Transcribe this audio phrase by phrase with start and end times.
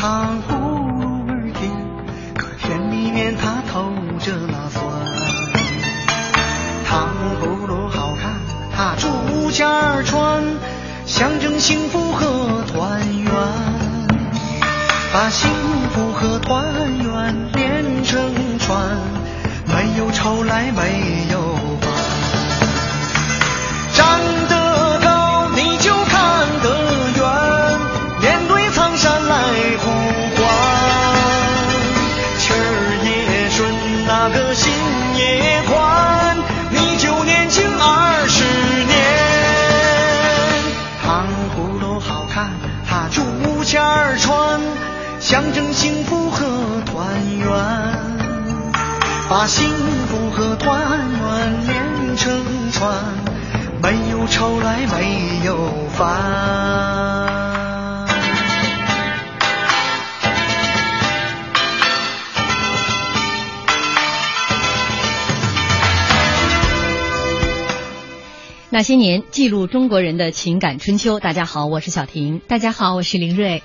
[0.00, 1.70] 糖葫芦儿甜，
[2.34, 4.82] 可甜里面它透着那酸。
[6.86, 7.10] 糖
[7.42, 8.40] 葫芦好看，
[8.74, 10.42] 它竹签儿穿，
[11.04, 13.30] 象征幸福和团圆。
[15.12, 15.50] 把幸
[15.92, 16.64] 福和团
[16.96, 18.80] 圆连成串，
[19.66, 21.49] 没有愁来没有
[45.30, 46.44] 象征幸福和
[46.86, 47.48] 团圆。
[49.28, 49.68] 把幸
[50.08, 52.92] 福和团圆连成串，
[53.80, 56.08] 没有愁来没有烦。
[68.68, 71.20] 那些年，记录中国人的情感春秋。
[71.20, 72.40] 大家好，我是小婷。
[72.48, 73.62] 大家好，我是林瑞。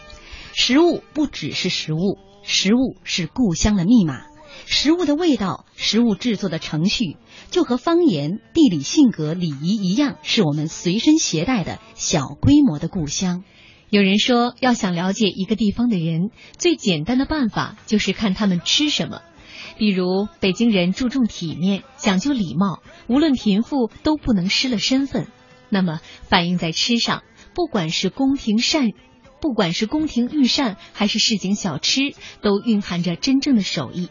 [0.58, 4.22] 食物不只是食物，食物是故乡的密码。
[4.66, 7.18] 食物的味道，食物制作的程序，
[7.52, 13.44] 就和方言、地理性格、礼仪一样，是我们随身携带的小规模的故乡。
[13.90, 19.24] 有人说，要想了解一个地方的人，最简单的办法就是看他们吃什么。
[19.78, 25.28] 比如，北京人注重体面，讲究礼貌，无论贫富都不能失了身份。
[25.70, 27.24] 那么，反映在吃上，
[27.54, 28.92] 不管是宫廷膳，
[29.46, 34.10] 不管是宫廷御膳，还是市井小吃，都蕴含着真正的手艺。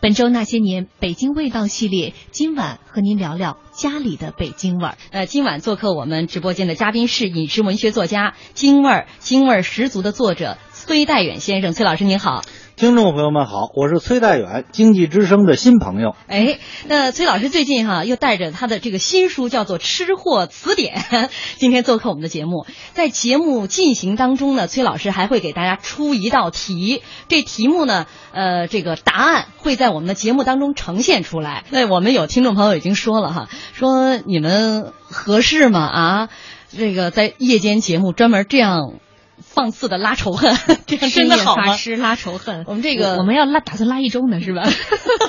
[0.00, 4.96] 本周那些年北京味道系列，今晚和您聊聊家里的北京味儿。
[5.10, 11.72] 呃，今晚做客我们直播间的嘉宾是饮食文学作家、京味儿京味儿十足的作者崔代远先生。
[11.72, 12.42] 崔老师您好。
[12.74, 16.16] 听众朋友们好，我是崔代远，经济之声的新朋友。
[16.26, 16.58] 哎，
[16.88, 20.96] 那崔老师最近哈、又带着他的这个新书叫做《吃货词典》，
[21.58, 22.64] 今天做客我们的节目。
[22.94, 31.64] 在节目进行当中呢，崔老师还会给大家出一道题，这题目呢，呃，这个答案会在我们的节目当中呈现出来。
[31.68, 35.80] 那我们有听众朋友已经说了哈，说你们合适吗？
[35.80, 36.28] 啊，
[36.74, 38.94] 这个在夜间节目专门这样。
[39.40, 40.56] 放肆的拉仇恨，
[40.86, 41.76] 这样真的好吗？
[41.76, 44.62] 吃拉仇恨，我们这个我们要拉，打算拉一周呢，是吧？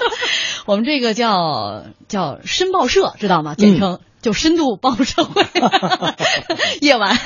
[0.66, 3.56] 我们这个叫叫申报社，知道吗？
[3.56, 5.46] 简称、嗯、就深度报社会。
[6.82, 7.18] 夜晚，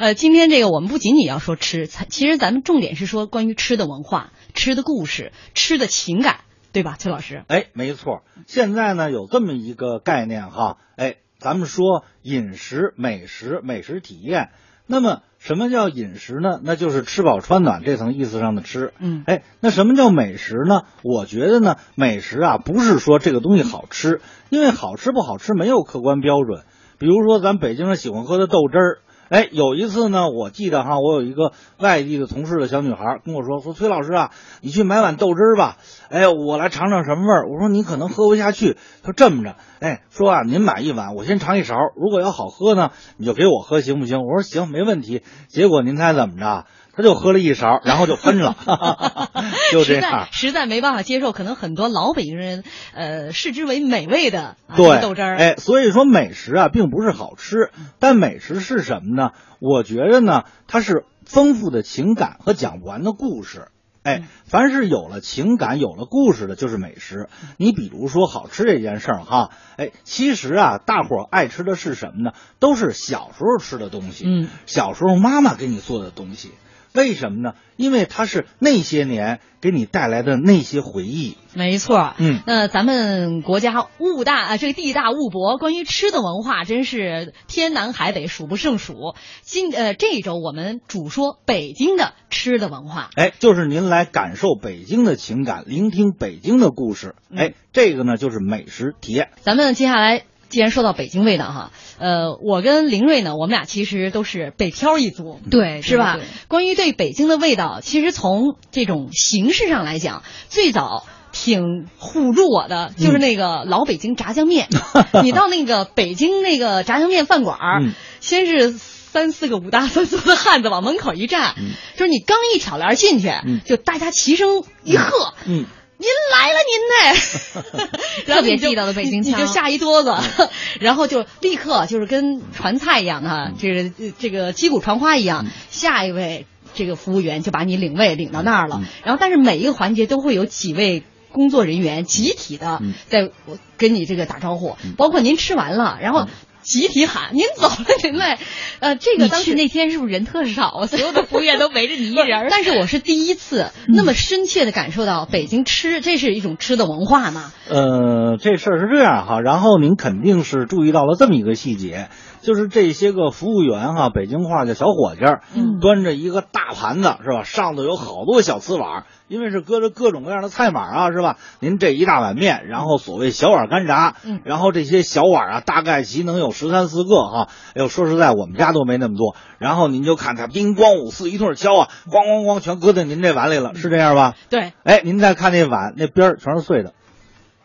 [0.00, 6.40] 呃，今天这个我们不仅仅要说吃，其实咱们重点是说关于吃的文化、吃的故事、吃的情感，
[6.72, 7.44] 对吧，崔老师？
[7.48, 8.22] 哎，没错。
[8.46, 14.50] 现在呢有这么一个概念哈，哎，咱们说饮食、美食、美食体验，
[14.88, 15.20] 那么。
[15.40, 16.58] 什么叫饮食呢？
[16.64, 18.92] 那就是吃饱穿暖这层意思上的吃。
[18.98, 20.80] 嗯，哎，那什么叫美食呢？
[21.04, 24.20] 我觉得呢，美食啊，不是说这个东西好吃，
[24.50, 26.64] 因为好吃不好吃没有客观标准。
[26.98, 34.30] 比如说，咱北京人喜欢喝的豆汁儿，哎，有一次呢，我记得哈，我有一个外地的同事的小女孩跟我说，说崔老师啊，
[34.62, 35.76] 你去买碗豆汁儿吧，
[36.08, 37.48] 哎，我来尝尝什么味儿。
[37.50, 38.78] 我说你可能喝不下去。
[39.02, 44.18] 他说这么着，哎，说啊，您买一碗，我先尝一勺，如果要好喝呢，你就给我喝行不行？
[44.22, 45.22] 我说行，没问题。
[45.48, 46.64] 结果您猜怎么着？
[46.98, 48.56] 他就喝了一勺， 然后就喷了，
[49.70, 50.28] 就这实在样。
[50.32, 55.36] 实在没办法接受，可能很多老北京人呃视之为美味的、啊、对豆汁儿。
[55.36, 59.30] 哎，所以说美食啊，并不是好吃，但美食是什么呢？
[59.60, 63.68] 我觉得呢，它是丰富的情感和讲不完的故事。
[64.02, 67.28] 哎，凡是有了情感、有了故事的，就是美食。
[67.58, 72.32] 你比如说好吃这件事儿哈，哎，其实啊，大伙儿爱吃的是什么呢？
[72.58, 76.50] 都是小时候吃的东西，嗯，小时候妈妈给你做的东西。
[76.92, 77.54] 为什么呢？
[77.76, 81.36] 因为它是那些年给你带来的那些回忆。
[81.54, 89.14] 没错，嗯那咱们国家物大啊，这个地大物博，关于吃的文化真是天南海北数不胜数。
[89.42, 93.10] 今呃这一周我们主说北京的吃的文化。
[93.16, 97.14] 哎，就是您来感受北京的情感，聆听北京的故事。
[97.30, 99.30] 嗯哎，这个呢就是美食体验。
[99.40, 106.22] 咱们接下来既然说到北京味道哈，呃，我跟林瑞呢，我们俩其实都是北漂一族，对，是吧对？
[106.22, 111.06] 对关于对北京的味道，其实从这种形式上来讲，最早。
[111.30, 114.66] 挺唬住我的，就是那个老北京炸酱面。
[115.22, 121.54] 你到那个北京那个炸酱面饭馆儿，嗯先是三四个五大三粗的汉子往门口一站，
[121.96, 125.66] 就是你刚一挑帘进去，嗯就大家齐声一喝，嗯，
[125.98, 127.88] 您来了，您呢？
[128.26, 130.14] 然后特别地道的北京你腔就下一桌子，
[130.80, 138.82] 然后就立刻就是跟传菜一样的哈，这个这个击鼓传花一样，下一位这个服务员就把你领位领到那儿了。
[139.04, 141.02] 然后，但是每一个环节都会有几位。
[141.30, 142.94] 工作人员集体的嗯。
[143.06, 146.26] 在我跟你这个打招呼，包括您吃完了，然后
[146.68, 148.38] 集体喊您走了，您来，
[148.80, 150.84] 呃，这个当时那天是不是人特少啊？
[150.86, 152.48] 所有的服务员都围着你一人儿。
[152.50, 157.52] 但是我是第一次嗯那么深切的感受到北京吃，这是一种吃的文化嘛。
[157.68, 162.10] 呃，这事儿是这样哈，然后您肯定是注意到了这么一个细节，
[162.40, 167.42] 就是这些个服务员哈，北京话叫小伙计儿，嗯端着一个大盘子是吧？
[167.44, 171.36] 上头有好多小瓷碗，因为是搁着各种各样的菜码啊是吧？
[171.60, 177.48] 您这一大碗面，然后所谓小碗干炸，嗯然后这些小碗啊，大概其能有十三四个哈。
[177.74, 179.36] 哎呦，说实在，我们家都没那么多。
[179.58, 184.34] 然后您就看他叮咣五四一顿敲啊，咣咣咣全搁在您这碗里了，是这样吧？
[184.50, 186.92] 对哎，您再看那碗，那边儿全是碎的，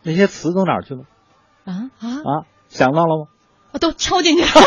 [0.02, 1.02] 那些瓷都哪儿去了？
[1.64, 2.30] 啊啊，啊，
[2.68, 3.26] 想到了吗？
[3.78, 4.64] 都敲进去了。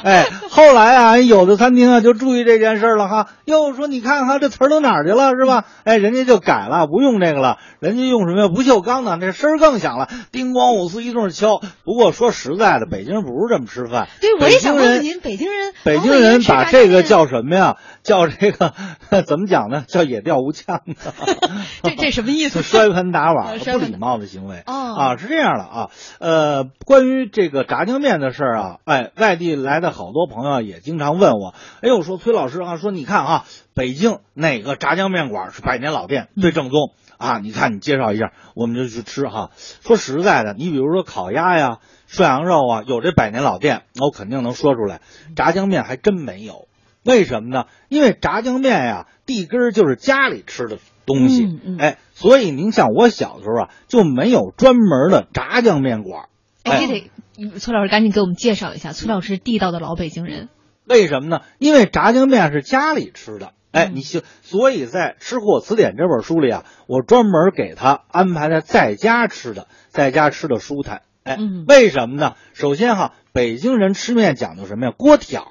[0.04, 5.64] 哎，后来啊，有的餐厅啊就注意这件事了哈，又说你看看这词儿都哪儿去了是吧？
[5.84, 8.48] 哎，人家就改了，不用这个了，人家用什么呀？
[8.48, 11.60] 不锈钢的，这声儿更响了，叮咣五四一顿敲。
[11.84, 17.76] 不过说实在的，北京人不是这么吃饭，对，我也想问您，北京人，北京人把这个叫什么呀？
[18.02, 18.72] 叫这个
[19.26, 19.84] 怎么讲呢？
[19.86, 21.14] 叫野钓无枪的。
[21.82, 22.62] 这这什么意思？
[22.62, 25.88] 摔盆打碗不礼貌的行为哦啊，是这样的啊。
[26.18, 33.44] 呃，关于这个炸酱面的事儿啊，哎，外地来的好多朋友也经常问我，哎呦，说崔老师啊，说你看啊，
[33.74, 37.38] 北京哪个炸酱面馆是百年老店最正宗啊？
[37.38, 39.50] 你看你介绍一下，我们就去吃哈。
[39.56, 45.00] 说实在的，你比如说烤鸭呀、涮羊肉啊，有这百年老店，我肯定能说出来。
[45.36, 46.66] 炸酱面还真没有。
[47.02, 47.64] 为什么呢？
[47.88, 56.28] 因为炸酱面呀，地根儿就是家里吃的东西，哎，所以您像我小时候啊，就没有专门的炸酱面馆儿。
[56.64, 60.48] 哎，这得崔老师赶紧给我们介绍一下，崔老师地道的老北京人。
[60.84, 61.42] 为什么呢？
[61.58, 71.02] 因为炸酱面是家里吃的，哎，嗯你就所以在《吃货词典》这本书里啊，我专门给他安排在在家吃的，在家吃的舒坦。
[71.22, 72.34] 哎，嗯为什么呢？
[72.54, 74.92] 首先哈，北京人吃面讲究什么呀？
[74.96, 75.46] 锅挑。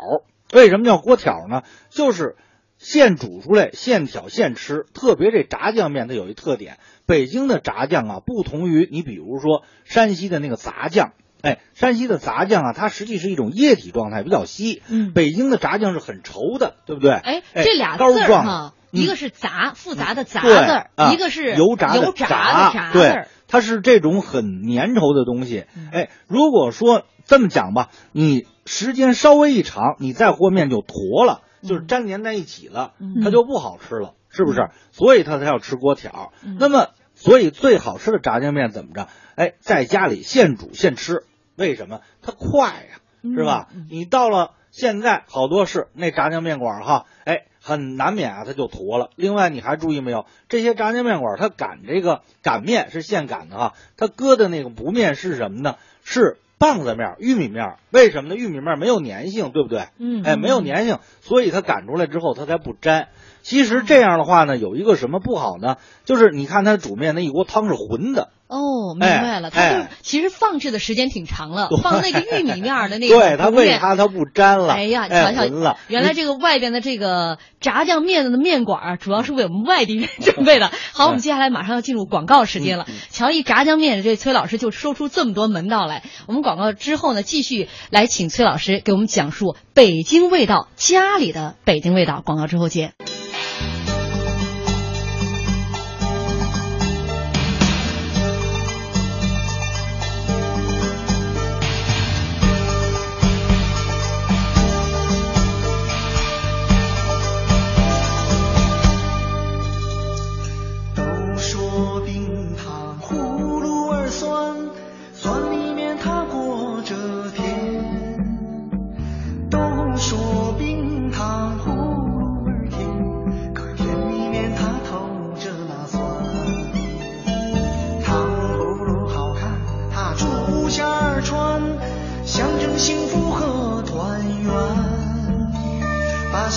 [0.51, 1.61] 为什么叫锅挑呢？
[1.91, 2.35] 就是
[2.79, 4.85] 现煮出来，现挑现吃。
[4.93, 11.11] 特别这炸酱面它有一特点，北京的炸酱啊，不同于你比如说山西的那个杂酱。
[11.41, 14.81] 哎，山西的杂酱啊，它实际是一种液体状态，比较稀。
[14.89, 17.11] 嗯北京的炸酱是很稠的，对不对？
[17.11, 25.65] 哎，这俩字儿膏状哈，嗯一个是杂，复杂的杂字儿，啊一个是油炸的油炸字对儿。，它是这种很粘稠的东西。
[25.77, 34.69] 嗯哎，如果说这么讲吧，你时间稍微一长，你再和面就坨了，就是粘连在一起了，嗯它就不好吃了，是不是？
[34.91, 36.33] 所以它才要吃锅条。
[36.43, 39.07] 嗯那么，所以最好吃的炸酱面怎么着？
[39.35, 41.23] 哎，在家里现煮现吃，
[41.55, 42.01] 为什么？
[42.21, 43.67] 它快呀、是吧？
[43.73, 49.09] 嗯你到了现在，好多是那炸酱面馆哈，哎，很难免啊，它就坨了。
[49.15, 50.25] 另外，你还注意没有？
[50.47, 55.75] 这些炸酱面馆它擀这个擀面是现擀的哈，它搁的那个不面是什么呢？
[56.03, 57.77] 是棒子面、玉米面。
[57.89, 58.35] 为什么呢？
[58.35, 59.87] 玉米面没有粘性，对不对？
[59.97, 63.07] 嗯哎，没有粘性，所以它擀出来之后它才不粘。
[63.41, 65.77] 其实这样的话呢，有一个什么不好呢？
[66.03, 80.71] 就是你看它煮面那一锅汤是浑的，哦，明白了，它其实放置的时间挺长了，对放那个玉米面儿的那个 对它为它它不粘了，哎呀，哎瞧瞧原来这个外边的这个炸酱面的面馆儿，主要是为我们外地人准备的。
[80.93, 82.87] 好，我们接下来马上要进入广告时间了。
[83.11, 86.01] 瞧一炸酱面，这崔老师就说出这么多门道来。
[86.25, 92.23] 我们广告之后呢，继续来请崔老师给我们讲述北京味道，家里的北京味道。
[92.25, 92.93] 广告之后见。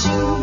[0.05, 0.42] 把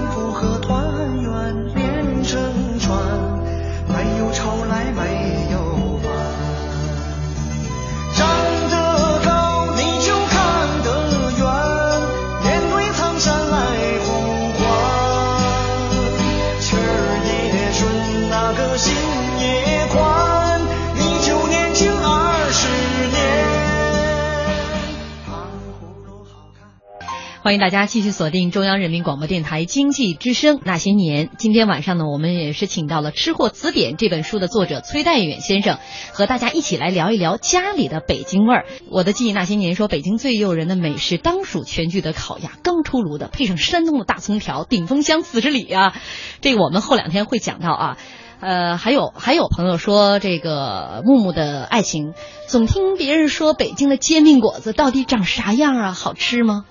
[27.49, 31.31] 欢迎大家继续锁定中央人民广播电台经济之声那些年。
[31.39, 35.79] 今天晚上呢，我们也是请到了《吃货词典》这本书的作者崔代远先生，
[36.13, 38.65] 和大家一起来聊一聊家里的北京味儿。
[38.91, 45.95] 我的记忆那些年说，北京最诱人的美食当属全聚德烤鸭，刚出炉的，配上山东的大葱条，顶峰香四十里啊。
[46.41, 47.97] 这个我们后两天会讲到啊。
[48.41, 52.13] 呃，还有还有朋友说，这个木木的爱情，
[52.47, 55.91] 总听别人说北京的煎饼果子到底长啥样啊？
[55.93, 56.65] 好吃吗？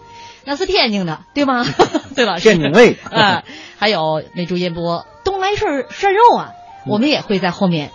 [0.45, 1.65] 那是天津的，对吗？
[2.17, 3.45] 对老师，天津味啊、
[3.79, 6.53] 还有美珠烟波东来顺涮肉啊，
[6.87, 7.91] 我们也会在后面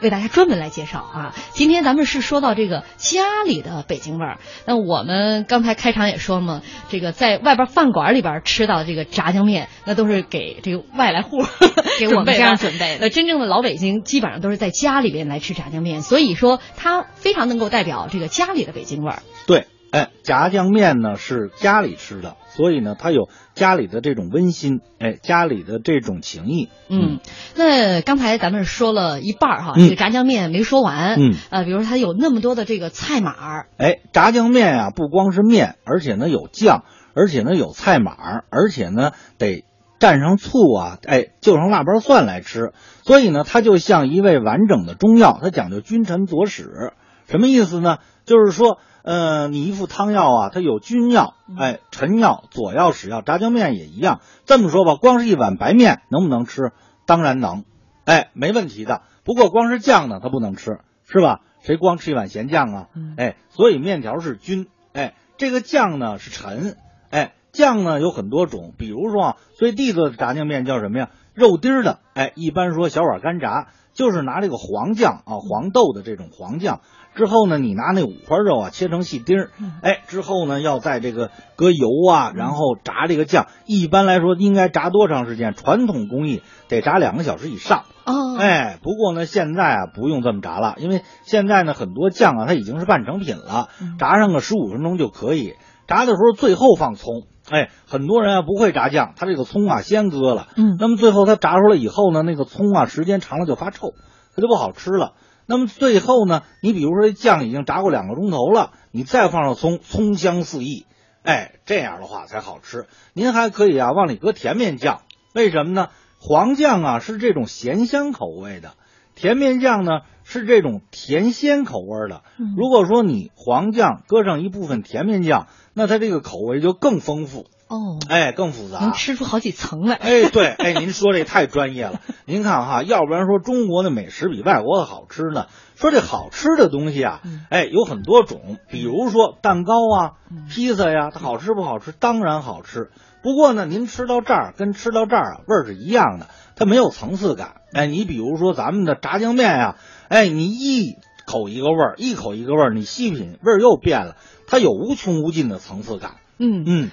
[0.00, 1.34] 为大家专门来介绍啊。
[1.52, 11.44] 今天咱们是说到这个家里的北京味儿，那我们刚才开场也说嘛，这个在外边饭馆里边吃到这个炸酱面，那都是给这个外来户
[12.00, 19.22] 给我们这样准准备的那，真正的老北京基本上都是在家里边来吃炸酱面，所以说它非常能够代表这个家里的北京味儿。
[19.46, 26.68] 对，哎，炸酱面呢是家里吃的，所以呢它有家里的这种温馨，哎，家里的这种情谊。
[26.88, 27.18] 嗯，
[27.56, 31.16] 那刚才咱们说了一半儿哈，嗯这个炸酱面没说完。
[31.18, 39.64] 嗯，呃，比如说它有那么多的这个菜码儿，哎，炸酱面啊，不光是面，而且呢有酱，而且呢有菜码儿，而且呢得
[39.98, 42.72] 蘸上醋啊，哎，就上腊八蒜来吃。
[43.02, 46.92] 所以呢，它就像一味完整的中药，它讲究君臣佐使。
[47.28, 47.98] 什么意思呢？
[48.24, 54.20] 就是说，呃，你一副汤药啊，它有君药，哎，臣药、佐药、使药，炸酱面也一样。
[54.44, 56.72] 这么说吧，光是一碗白面能不能吃？
[57.06, 57.64] 当然能，
[58.04, 59.02] 哎，没问题的。
[59.24, 61.40] 不过光是酱呢，它不能吃，是吧？
[61.60, 62.86] 谁光吃一碗咸酱啊？
[63.16, 66.76] 哎，所以面条是君，哎，这个酱呢是臣，
[67.10, 71.10] 哎，酱呢有很多种，比如说啊，最地道的炸酱面叫什么呀？
[71.34, 76.80] 肉丁儿的，哎，一般说小碗干炸，就是拿这个黄酱啊，黄豆的这种黄酱。
[77.14, 79.50] 之后呢，你拿那五花肉啊切成细丁儿，
[79.82, 83.46] 哎，之后呢要在这个搁油啊，然后炸这个酱。
[83.66, 85.54] 一般来说应该炸多长时间？
[85.54, 87.84] 传统工艺得炸两个小时以上。
[88.04, 95.54] 哦，哎，不过呢，现在啊不用这么炸了，因为现在呢很多酱啊它已经是半成品了，炸上个十五分钟就可以。
[95.86, 103.92] 炸的时候最后放葱，哎，很多人啊不会炸酱，他这个葱啊先搁了，嗯那么最后他炸出来以后呢，那个葱啊时间长了就发臭，
[104.36, 105.14] 它就不好吃了。
[105.50, 110.86] 那么最后呢，你比如说这酱已经炸过两个钟头了，你再放上葱，葱香四溢，
[111.24, 112.86] 哎，这样的话才好吃。
[113.14, 115.02] 您还可以啊往里搁甜面酱，
[115.34, 115.88] 为什么呢？
[116.20, 118.74] 黄酱啊是这种咸香口味的，
[119.16, 122.22] 甜面酱呢是这种甜鲜口味的。
[122.56, 128.80] 如果说你黄酱搁上一部分甜面酱，那它这个口味就更丰富，哦，哎，更复杂。
[128.80, 129.94] 能吃出好几层来。
[129.94, 132.00] 哎，对，哎，您说这太专业了。
[132.26, 135.46] 您看哈，要不然说中国的美食比外国的好吃呢？
[135.76, 140.12] 说这好吃的东西啊，哎，有很多种，比如说蛋糕啊、
[140.50, 141.92] 披萨呀，它好吃不好吃？
[141.92, 142.90] 当然好吃。
[143.22, 147.60] 不过呢，您吃到这儿跟吃到这儿啊，味儿是一样的，它没有层次感。
[147.72, 149.76] 哎，你比如说咱们的炸酱面呀、
[150.08, 154.16] 哎，你一口一个味儿，一口一个味儿，你细品，味儿又变了，
[154.48, 156.16] 它有无穷无尽的层次感。
[156.42, 156.90] 嗯，嗯，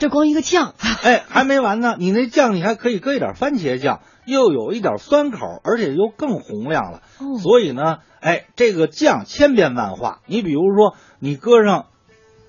[0.00, 0.72] 这光一个酱，
[1.04, 7.02] 哎，还没完呢，你那酱你还可以搁一点番茄酱，又有一点酸口，而且又更红亮了。
[7.18, 10.20] 哦所以呢，哎，这个酱千变万化。
[10.24, 11.86] 你比如说，你搁上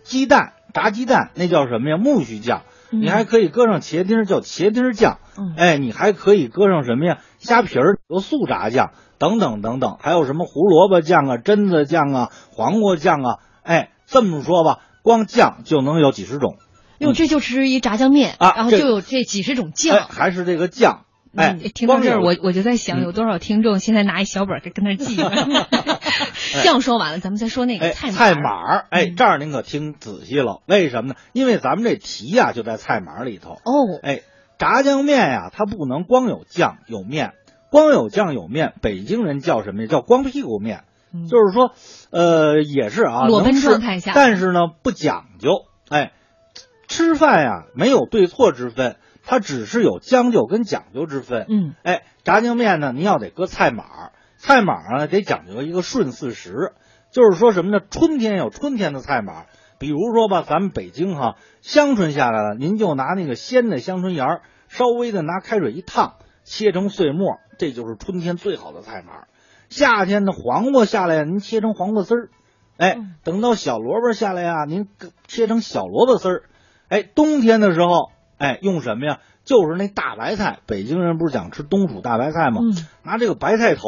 [0.04, 1.98] 鸡蛋，炸鸡蛋，那叫什么呀？
[1.98, 2.62] 木须酱。
[2.90, 5.20] 你还可以搁上茄丁，叫茄丁酱。
[5.38, 7.18] 嗯哎，你还可以搁上什么呀？
[7.38, 13.40] 虾皮儿，有素炸酱，等等等等，还有什么胡萝卜酱啊、榛子酱啊、黄瓜酱啊。
[13.64, 16.56] 哎，这么说吧，光酱就能有几十种。
[17.02, 20.08] 哟，这就吃一炸酱面，啊然后就有这几十种哎，酱。
[20.10, 21.06] 还是这个酱。
[21.36, 25.16] 哎，嗯听到这儿，我我就在想，嗯有多少听众现在拿一小本儿跟那记。
[26.64, 31.16] 酱说完了，咱们再说那个哎，菜菜码码儿，哎，嗯这儿您可听仔细了，为什么呢？
[31.34, 33.52] 因为咱们这题呀、就在菜码儿里头。
[33.52, 34.22] 哦，哎，
[34.60, 37.32] 炸酱面呀、它不能光有酱有面，
[37.70, 39.88] 光有酱有面，北京人叫什么呀？
[39.90, 40.84] 叫光屁股面。
[41.14, 41.72] 嗯就是说，
[42.10, 45.66] 呃，也是啊，裸奔状态下但是呢不讲究。
[45.90, 46.12] 哎，
[46.92, 51.46] 吃饭呀没有对错之分，它只是有将就跟讲究之分。
[51.48, 56.74] 嗯，哎，炸酱面呢，您要得搁菜码儿，菜码儿呢得讲究一个顺四时，
[57.12, 57.80] 就是说什么呢？
[57.90, 59.46] 春天有春天的菜码儿，
[59.80, 69.28] 比如说吧，咱们北京哈香椿下来了，您就拿那个鲜的香椿芽儿，稍微的拿开水一烫，切成碎末，这就是春天最好的菜码儿。
[69.70, 72.30] 夏天的黄瓜下来，您切成黄瓜丝儿，
[72.76, 74.90] 哎，等到小萝卜下来呀，您
[75.26, 76.44] 切成小萝卜丝儿，
[76.92, 79.20] 哎，冬天的时候，哎，用什么呀？
[79.46, 82.60] 就是那大白菜，北京人不是讲吃冬储大白菜吗？
[82.62, 83.88] 嗯拿这个白菜头，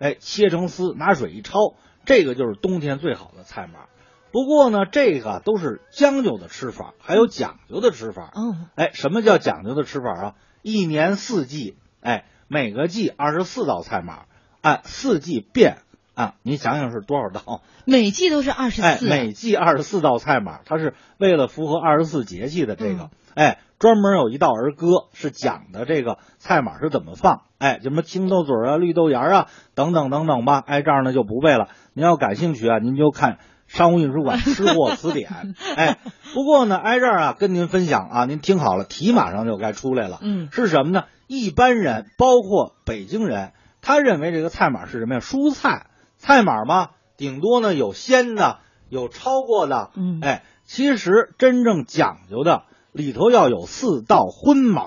[0.00, 3.84] 哎，切成丝，拿水一焯，这个就是冬天最好的菜码。
[4.32, 8.32] 不过呢，这个都是将就的吃法，还有讲究的吃法。
[8.34, 10.34] 嗯，哎，什么叫讲究的吃法啊？
[10.62, 14.24] 一年四季，哎，每个季二十四道菜码，
[14.60, 15.78] 按四季变
[16.20, 17.62] 啊，你想想是多少道？
[17.86, 31.68] 每季都是二十哎，四，每季二十四道菜码，它是为了符合二十四节气的这个，嗯哎，专门有一道儿歌是讲的这个菜码是怎么放，哎，什么青豆嘴儿啊、绿豆芽儿啊等等等等吧，哎，这儿呢就不背了。
[31.94, 35.98] 您要感兴趣啊，您就看商务印书馆吃货词典，哎，
[36.34, 41.04] 不过呢，挨这儿啊跟您分享啊，您听好了，题马上就该出来了，嗯是什么呢？
[41.28, 45.20] 一般人，包括北京人，他认为这个菜码是什么呀？
[45.20, 45.86] 蔬菜
[46.20, 48.58] 菜码嘛，顶多呢有鲜的，
[48.88, 50.20] 有超过的，嗯。
[50.22, 54.82] 哎，其实真正讲究的里头要有四道荤码，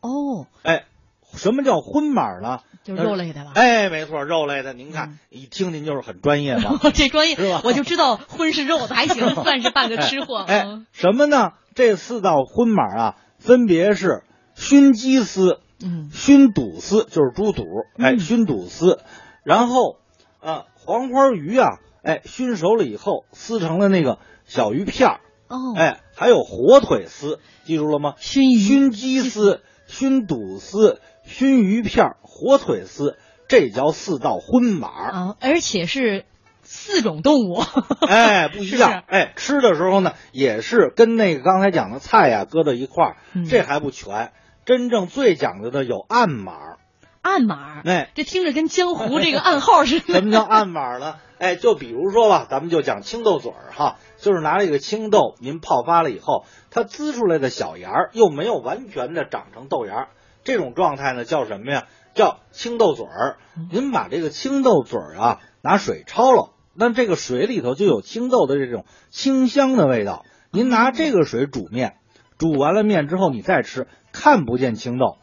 [0.00, 0.86] 哦，哎，
[1.34, 2.60] 什么叫荤码呢？
[2.82, 3.52] 就是肉类的吧。
[3.54, 4.92] 哎，没错，肉类的，您嗯。
[4.92, 6.80] 看一听您就是很专业吧？
[6.94, 7.60] 这专业是吧？
[7.62, 10.38] 我就知道荤是肉的，还行， 算是半个吃货。
[10.38, 11.52] 哎嗯，什么呢？
[11.74, 16.08] 这四道荤码啊，分别是熏鸡丝、嗯。
[16.10, 17.64] 熏肚丝，就是猪肚，
[17.98, 18.18] 哎，嗯。
[18.18, 18.98] 熏肚丝，
[19.44, 19.98] 然后
[20.40, 28.14] 啊，黄花鱼啊，哎，熏熟了以后撕成了那个小鱼片儿，哦，哎，还有火腿丝，记住了吗？
[28.18, 33.16] 熏鱼熏鸡丝、熏肚丝、熏鱼片儿、火腿丝，
[33.48, 35.10] 这叫四道荤码儿。
[35.12, 36.24] 啊，而且是
[36.62, 37.62] 四种动物。
[38.08, 39.04] 哎，不一是样。
[39.06, 44.32] 哎，吃的时候呢，也是跟那个刚才讲的菜呀、搁到一块儿，嗯这还不全。
[44.64, 46.78] 真正最讲究的有暗码儿。
[47.22, 50.14] 暗码，哎，这听着跟江湖这个暗号似的。
[50.14, 51.16] 什么叫暗码呢？
[51.38, 60.08] 哎，就比如说吧，咱们就讲青豆嘴儿哈，就是拿这个青豆，您泡发了以后，它滋出来的小芽儿又没有完全的长成豆芽儿，
[60.44, 61.86] 这种状态呢叫什么呀？
[62.14, 63.38] 叫青豆嘴儿。
[63.70, 70.24] 您把这个青豆嘴儿啊拿水焯了，那这个水里头就有青豆的这种清香的味道。
[70.50, 71.96] 您拿这个水煮面，
[72.36, 75.19] 煮完了面之后你再吃，看不见青豆，哎，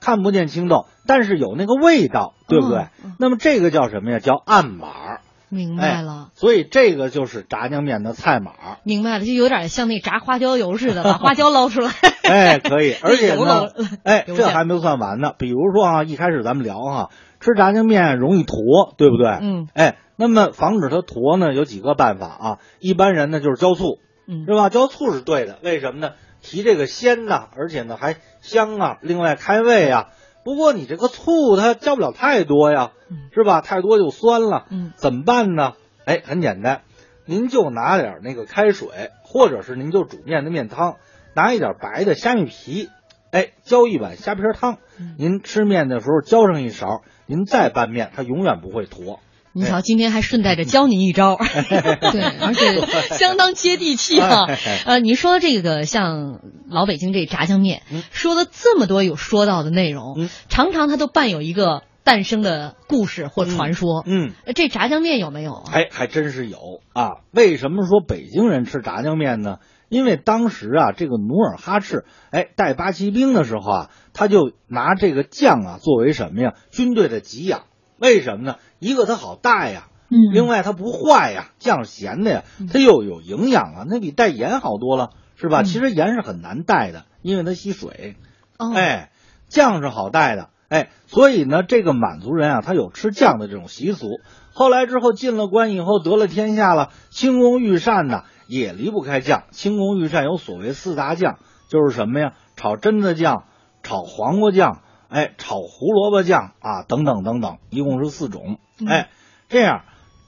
[0.00, 2.86] 看不见青豆，但是有那个味道，对不对？
[3.04, 4.18] 嗯那么这个叫什么呀？
[4.18, 5.18] 叫暗码。
[5.52, 6.28] 明白了。
[6.34, 8.52] 所以这个就是炸酱面的菜码。
[8.84, 11.90] 明白了，就有点像那炸花椒油似的， 把花椒捞出来。
[12.22, 13.68] 哎，可以， 而且呢漏，
[14.04, 15.32] 哎，这还没算完呢。
[15.38, 17.10] 比如说啊，一开始咱们聊哈，
[17.40, 19.26] 吃炸酱面容易坨，对不对？
[19.42, 22.58] 嗯，哎，那么防止它坨呢，有几个办法啊。
[22.78, 24.68] 一般人呢就是浇醋，嗯是吧？
[24.68, 26.10] 浇醋是对的，为什么呢？
[26.40, 30.08] 提这个鲜呐，而且呢还香啊，另外开胃啊。
[30.44, 33.60] 不过你这个醋它浇不了太多呀，嗯是吧？
[33.60, 35.74] 太多就酸了，嗯，怎么办呢？
[36.06, 36.82] 哎，很简单，
[37.26, 40.96] 您就拿点儿那个开水，或者是您就煮面的面汤，
[41.34, 42.88] 拿一点白的虾米皮，
[43.30, 44.78] 哎，浇一碗虾皮汤。
[44.98, 49.20] 嗯您吃面的时候浇上一勺，您再拌面，它永远不会坨。
[49.52, 51.36] 你瞧，今天还顺带着教您一招，
[52.12, 52.80] 对，而且
[53.16, 64.04] 相当接地气哈、哎呃，您说这个像老北京这炸酱面，嗯说了这么多有说到的内容，嗯常常它都伴有一个诞生的故事或传说。
[64.06, 65.64] 嗯，呃这炸酱面有没有啊？
[65.72, 67.22] 哎，还真是有啊。
[67.32, 69.56] 为什么说北京人吃炸酱面呢？
[69.88, 76.54] 因为当时啊，这个努尔哈赤哎带八旗兵的时候啊，他就拿这个酱啊作为什么呀？
[76.70, 77.62] 军队的给养。
[78.00, 78.56] 为什么呢？
[78.78, 85.60] 一个它好带呀，嗯另外它不坏呀，酱是咸的呀，它又有营养啊，那比带盐好多了，是吧？
[85.60, 88.16] 嗯其实盐是很难带的，因为它吸水。
[88.58, 89.10] 哦，哎，
[89.48, 94.08] 酱是好带的，哎，所以呢，这个满族人啊，他有吃酱的这种习俗。
[94.52, 99.44] 后来之后进了关以后，得了天下了，清宫御膳呢也离不开酱。
[99.50, 102.32] 清宫御膳有所谓四大酱，就是什么呀？
[102.56, 103.44] 炒榛子酱、
[103.82, 108.58] 炒黄瓜酱，哎，炒胡萝卜酱啊，等等等等，一共是四种。
[108.86, 109.10] 哎，
[109.48, 109.82] 这样。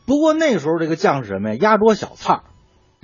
[0.07, 1.57] 不过那时候这个酱是什么呀？
[1.61, 2.43] 压桌小菜儿，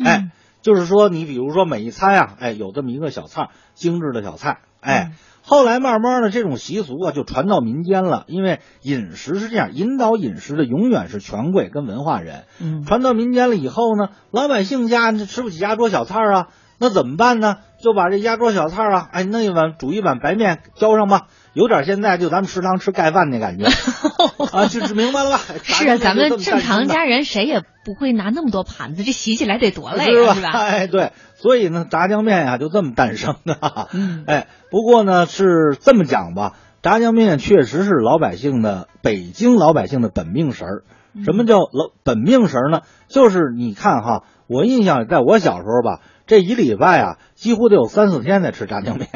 [0.04, 5.12] 哎，嗯就是说你比如说每一餐啊，哎，有这么一个小菜儿，精致的小菜，哎。
[5.40, 8.24] 后来慢慢的，这种习俗啊就传到民间了。
[8.26, 12.44] 因为饮食是这样，引导饮食的永远是权贵跟文化人。
[12.60, 17.56] 嗯传到民间了以后呢，老百姓家吃不起压桌小菜啊，那怎么办呢？
[17.82, 23.64] 就把这压桌小菜啊，哎，弄一碗煮一碗白面浇上吧，有点现在就咱们食堂吃盖饭那感觉
[24.52, 25.40] 啊，就是明白了吧？
[25.64, 27.04] 是啊，咱们正常家。
[27.04, 30.30] 人谁也不会拿那么多盘子，这洗起来得多累是吧？
[30.30, 30.50] 啊，是吧？
[30.54, 33.88] 哎，对，所以呢，炸酱面呀、就这么诞生的。
[33.92, 40.84] 嗯哎，不过呢是这么讲吧，炸酱面确实是老百姓的北京老百姓的本命食儿。
[41.14, 42.82] 嗯什么叫老本命食儿呢？
[43.08, 49.08] 就是你看哈，我印象里，在我小时候吧，这一礼拜啊，几乎得有三四天在吃炸酱面。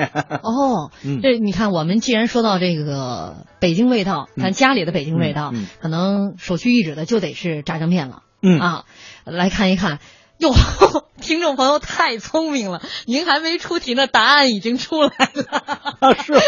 [0.42, 8.22] 哦， 嗯这你看，我们既然说到这个北京味道，咱家里的北京味道，嗯嗯可能首屈一指的就得是炸酱面了。
[8.42, 8.84] 嗯啊，
[9.24, 10.00] 来看一看。
[10.42, 10.52] 哟，
[11.22, 15.44] 听众朋友太聪明了，您还没出题呢，答案已经出来了。
[16.00, 16.40] 啊，是哦。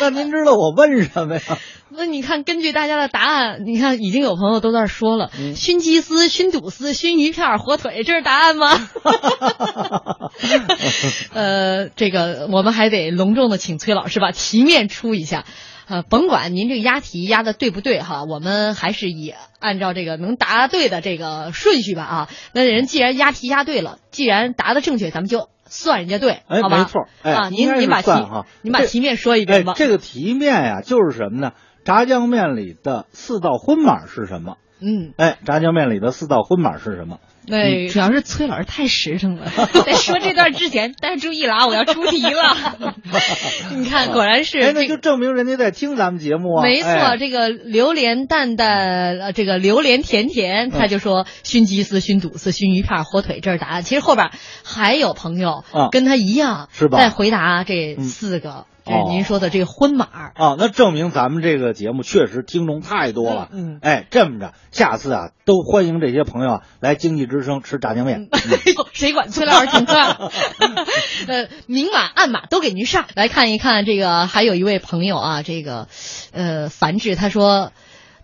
[0.00, 1.42] 那您知道我问什么呀？
[1.92, 8.88] 那你看，根据大家的答案，你看已经有朋友都在说了，嗯熏鸡丝、熏肚丝、熏鱼片、火腿，这是答案吗？
[11.34, 15.44] 呃，这个我们还得隆重的请崔老师把题面出一下。
[15.90, 22.28] 呃，甭管您这个押题押的对不对哈，我们还是以按照这个能答对的这个顺序吧啊。
[22.52, 26.78] 那人既然押题押对了，既然答的正确，咱们就算人家对，哎，好吧？
[26.78, 27.08] 没错。
[27.22, 29.72] 哎，啊，您您把题哈，您把题面说一遍吧。
[29.72, 31.54] 哎，这个题面呀，就是什么呢？
[31.84, 34.58] 炸酱面里的四道荤码是什么？
[34.80, 37.18] 嗯，哎，炸酱面里的四道荤码是什么？
[37.46, 39.50] 那主要是崔老师太实诚了，
[39.84, 42.94] 在说这段之前，但是注意了啊，我要出题了。
[43.76, 44.86] 你看，果然是哎，那。
[44.86, 46.62] 就证明人家在听咱们节目啊。
[46.62, 53.82] 没错，哎这个榴莲蛋蛋，呃，这个榴莲甜甜，他就说熏鸡丝、熏肚丝、熏鱼片、火腿，这是答案。
[53.82, 54.30] 其实后边
[54.64, 60.32] 还有朋友啊跟他一样，是吧在回答这四个，这是哦您说的这个荤码儿。
[60.34, 63.48] 啊，那证明咱们这个节目确实听众太多了。
[63.52, 68.28] 嗯嗯哎，这么着，下次啊，都欢迎这些朋友啊来经济之声吃炸酱面。
[68.30, 68.40] 哎
[68.74, 69.94] 呦，谁管崔老师请客？
[71.28, 73.06] 呃，明码暗码都给您上。
[73.14, 75.88] 来看一看这个，还有一位朋友啊，这个，
[76.32, 77.72] 呃，樊志他说，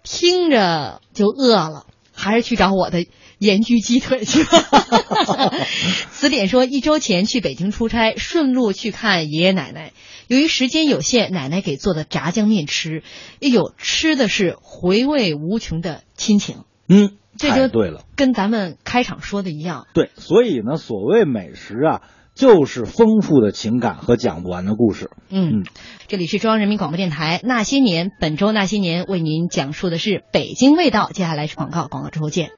[0.03, 3.07] 听着就饿了，还是去找我的
[3.39, 5.53] 盐焗鸡腿去吧。
[6.11, 9.93] 词典说，一周前去北京出差，顺路去看爷爷奶奶。
[10.29, 13.03] 由于时间有限，奶奶给做的炸酱面吃，
[13.41, 16.65] 哎呦，吃的是回味无穷的亲情。
[16.89, 18.05] 嗯，这就对了。
[18.17, 22.03] 跟咱们开场说的一样，对，所以呢，所谓美食啊，
[22.37, 25.11] 就是丰富的情感和讲不完的故事。
[25.31, 25.65] 嗯嗯，
[26.07, 31.11] 这里是中央人民广播电台《那些年》，本周《那些年》为您讲述的是北京味道。
[31.13, 32.51] 接下来是广告，广告之后见。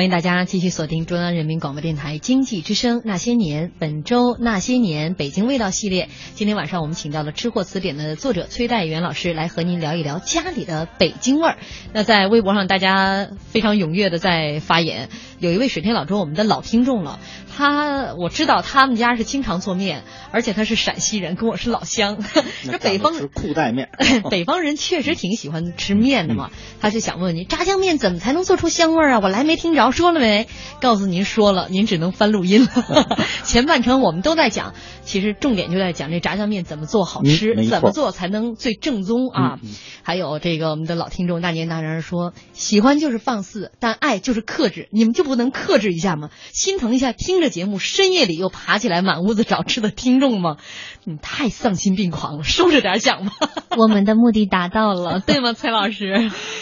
[0.00, 6.08] 欢迎大家继续锁定中央人民广播电台经济之声《那些年》，本周《那些年北京味道》系列。
[6.34, 11.58] 今天晚上我们请到了《吃货词典》的作者崔代元老师来和您聊一聊家里的北京味儿。
[11.92, 15.10] 那在微博上，大家非常踊跃的在发言。
[15.38, 17.18] 有一位水天老周，我们的老听众了，
[17.54, 22.24] 他我知道他们家是经常做面，而且他是陕西人，跟我是老乡。
[22.70, 23.90] 这北方是裤带面。
[24.30, 29.20] 北方人确实挺喜欢吃面的嘛， 他就想问你，炸酱面怎么才能做出香味儿啊？
[29.22, 30.46] 我来没听着条说了没？
[30.80, 33.18] 告诉您说了，您只能翻录音了。
[33.44, 39.58] 前半程我们都在讲，其实重点就在讲这炸酱面怎么做好吃，嗯怎么做才能最正宗啊。
[39.62, 39.70] 嗯嗯
[40.02, 46.30] 还有这个我们的老听众大年大人说，喜欢就是放肆，但爱就是克制，你们就不能克制一下吗？
[46.52, 50.56] 心疼一下听着节目深夜里又爬起来满屋子找吃的听众吗？
[51.04, 53.32] 你太丧心病狂了，收着点想吧，
[53.76, 56.12] 我们的目的达到了，对吗，崔老师？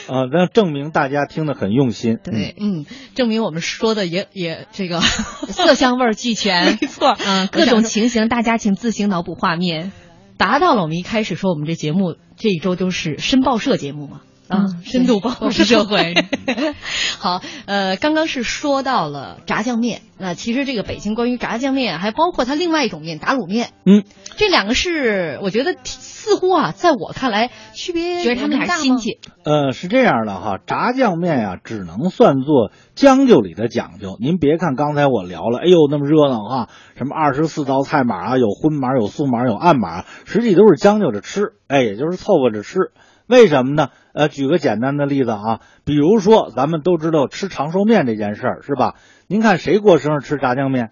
[0.08, 2.18] 啊， 那证明大家听得很用心。
[2.22, 2.84] 对，嗯，
[3.18, 5.00] 证明我们说的也也这个
[5.50, 9.90] 色香味儿俱全， 没错，嗯，各种情形，大家请自行脑补画面。
[10.36, 14.20] 达到了我们一开始说我们这节目这一周都是深报社节目嘛。
[14.46, 16.14] 啊，嗯深度报报复社会。
[17.18, 24.04] 好，呃，刚刚是说到了炸酱面，那其实这个北京关于炸酱面，还包括它另外一种面打卤面，嗯，
[24.38, 34.16] 这两个是我觉得似乎啊，在我看来区别觉得他们俩是亲戚，呃，是这样的哈，炸酱面呀、只能算作将就里的讲究。
[34.18, 42.90] 您别看刚才我聊了，哎呦那么热闹哈，什么二十四道菜码啊，有荤码，有素码，有暗码，实际都是将就着吃，哎，也就是凑合着吃。
[43.28, 43.90] 为什么呢？
[44.14, 48.96] 呃，举个简单的例子啊，比如说咱们都知道吃长寿面这件事儿是吧？
[49.28, 50.90] 您看谁过生日吃炸酱面？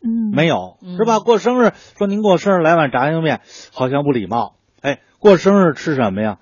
[0.00, 1.18] 嗯，没有嗯是吧？
[1.18, 3.40] 过生日说您过生日来碗炸酱面，
[3.72, 4.54] 好像不礼貌。
[4.80, 6.38] 哎，过生日吃什么呀？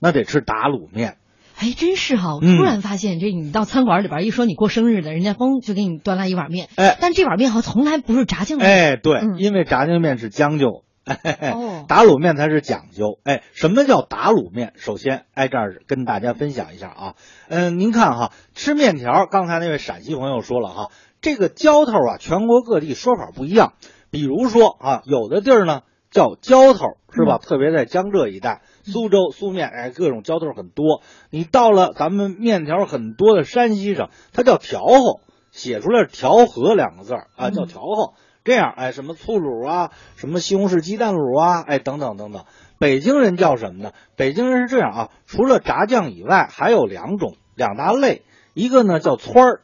[0.00, 1.18] 那得吃打卤面。
[1.58, 2.34] 哎，真是哈！
[2.34, 8.68] 我嗯突然发现，这你到餐馆里边一说你过生日的，人家嘣就给你端来一碗面，哎但这碗面好像从来不是炸酱面。
[8.68, 13.18] 哎，对，嗯因为炸酱面是将就，哎，哦打卤面才是讲究。
[13.24, 14.74] 哎，什么叫打卤面？
[14.76, 17.14] 首先，哎，这儿跟大家分享一下啊。
[17.48, 20.90] 嗯，您看哈，吃面条，刚才那位陕西朋友说了哈，
[21.22, 23.72] 这个浇头啊，全国各地说法不一样。
[24.10, 27.38] 比如说啊，有的地儿呢叫浇头，是吧？
[27.38, 31.02] 特别在江浙一带，苏州苏面，哎，各种浇头很多。
[31.30, 35.20] 你到了咱们面条很多的山西省，它叫调和，
[35.50, 38.14] 写出来是调和两个字儿啊，叫调和。
[38.44, 42.44] 这样，哎，什么醋卤啊，什么西红柿鸡蛋卤啊，哎，等等等等。
[42.78, 43.90] 北京人叫什么呢？
[44.14, 48.22] 北京人是这样啊，除了炸酱以外，还有两种两大类，
[48.54, 49.60] 一个呢叫汆儿，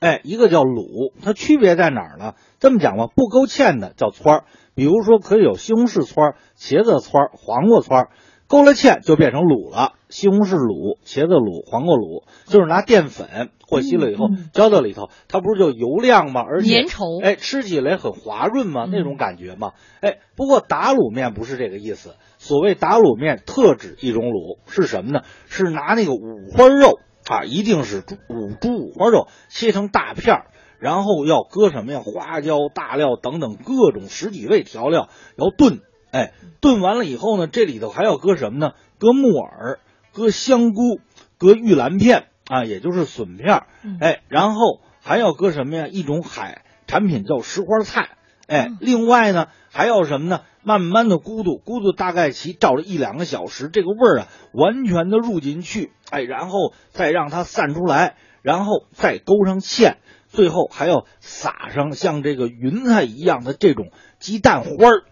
[0.00, 1.14] 哎，一个叫卤。
[1.22, 2.34] 它区别在哪儿呢？
[2.60, 8.08] 这么讲吧，不勾芡的叫汆儿，比如说可以有西红柿汆儿、茄子汆儿、黄瓜汆儿，
[8.48, 9.94] 勾了芡就变成卤了。
[10.08, 16.42] 西红柿卤、茄子卤、黄瓜卤，就是拿淀粉和稀了以后嗯浇到里头，它不是就油亮吗？
[16.42, 19.72] 而且粘稠哎，吃起来很滑润嘛，嗯那种感觉嘛。
[20.00, 22.14] 哎，不过打卤面不是这个意思。
[22.38, 25.22] 所谓打卤面，特指一种卤是什么呢？
[25.48, 30.46] 是拿那个五花肉啊，一定是猪五猪五花肉切成大片儿，
[30.78, 32.00] 然后要搁什么呀？
[32.04, 35.80] 花椒、大料等等各种十几味调料，要炖。
[36.16, 38.72] 哎，炖完了以后呢，这里头还要搁什么呢？
[38.98, 39.80] 搁木耳，
[40.14, 41.00] 搁香菇，
[41.36, 43.66] 搁玉兰片啊，也就是笋片儿。
[44.00, 45.86] 哎，然后还要搁什么呀？
[45.86, 48.16] 一种海产品叫石花菜。
[48.46, 50.40] 哎，另外呢，还要什么呢？
[50.62, 55.92] 慢慢的咕嘟咕嘟，大概其照了一两个小时，这个味儿啊，完全的入进去。
[56.10, 59.96] 哎，然后再让它散出来，然后再勾上芡，
[60.28, 65.04] 最后还要撒上像这个云彩一样的这种鸡蛋花儿。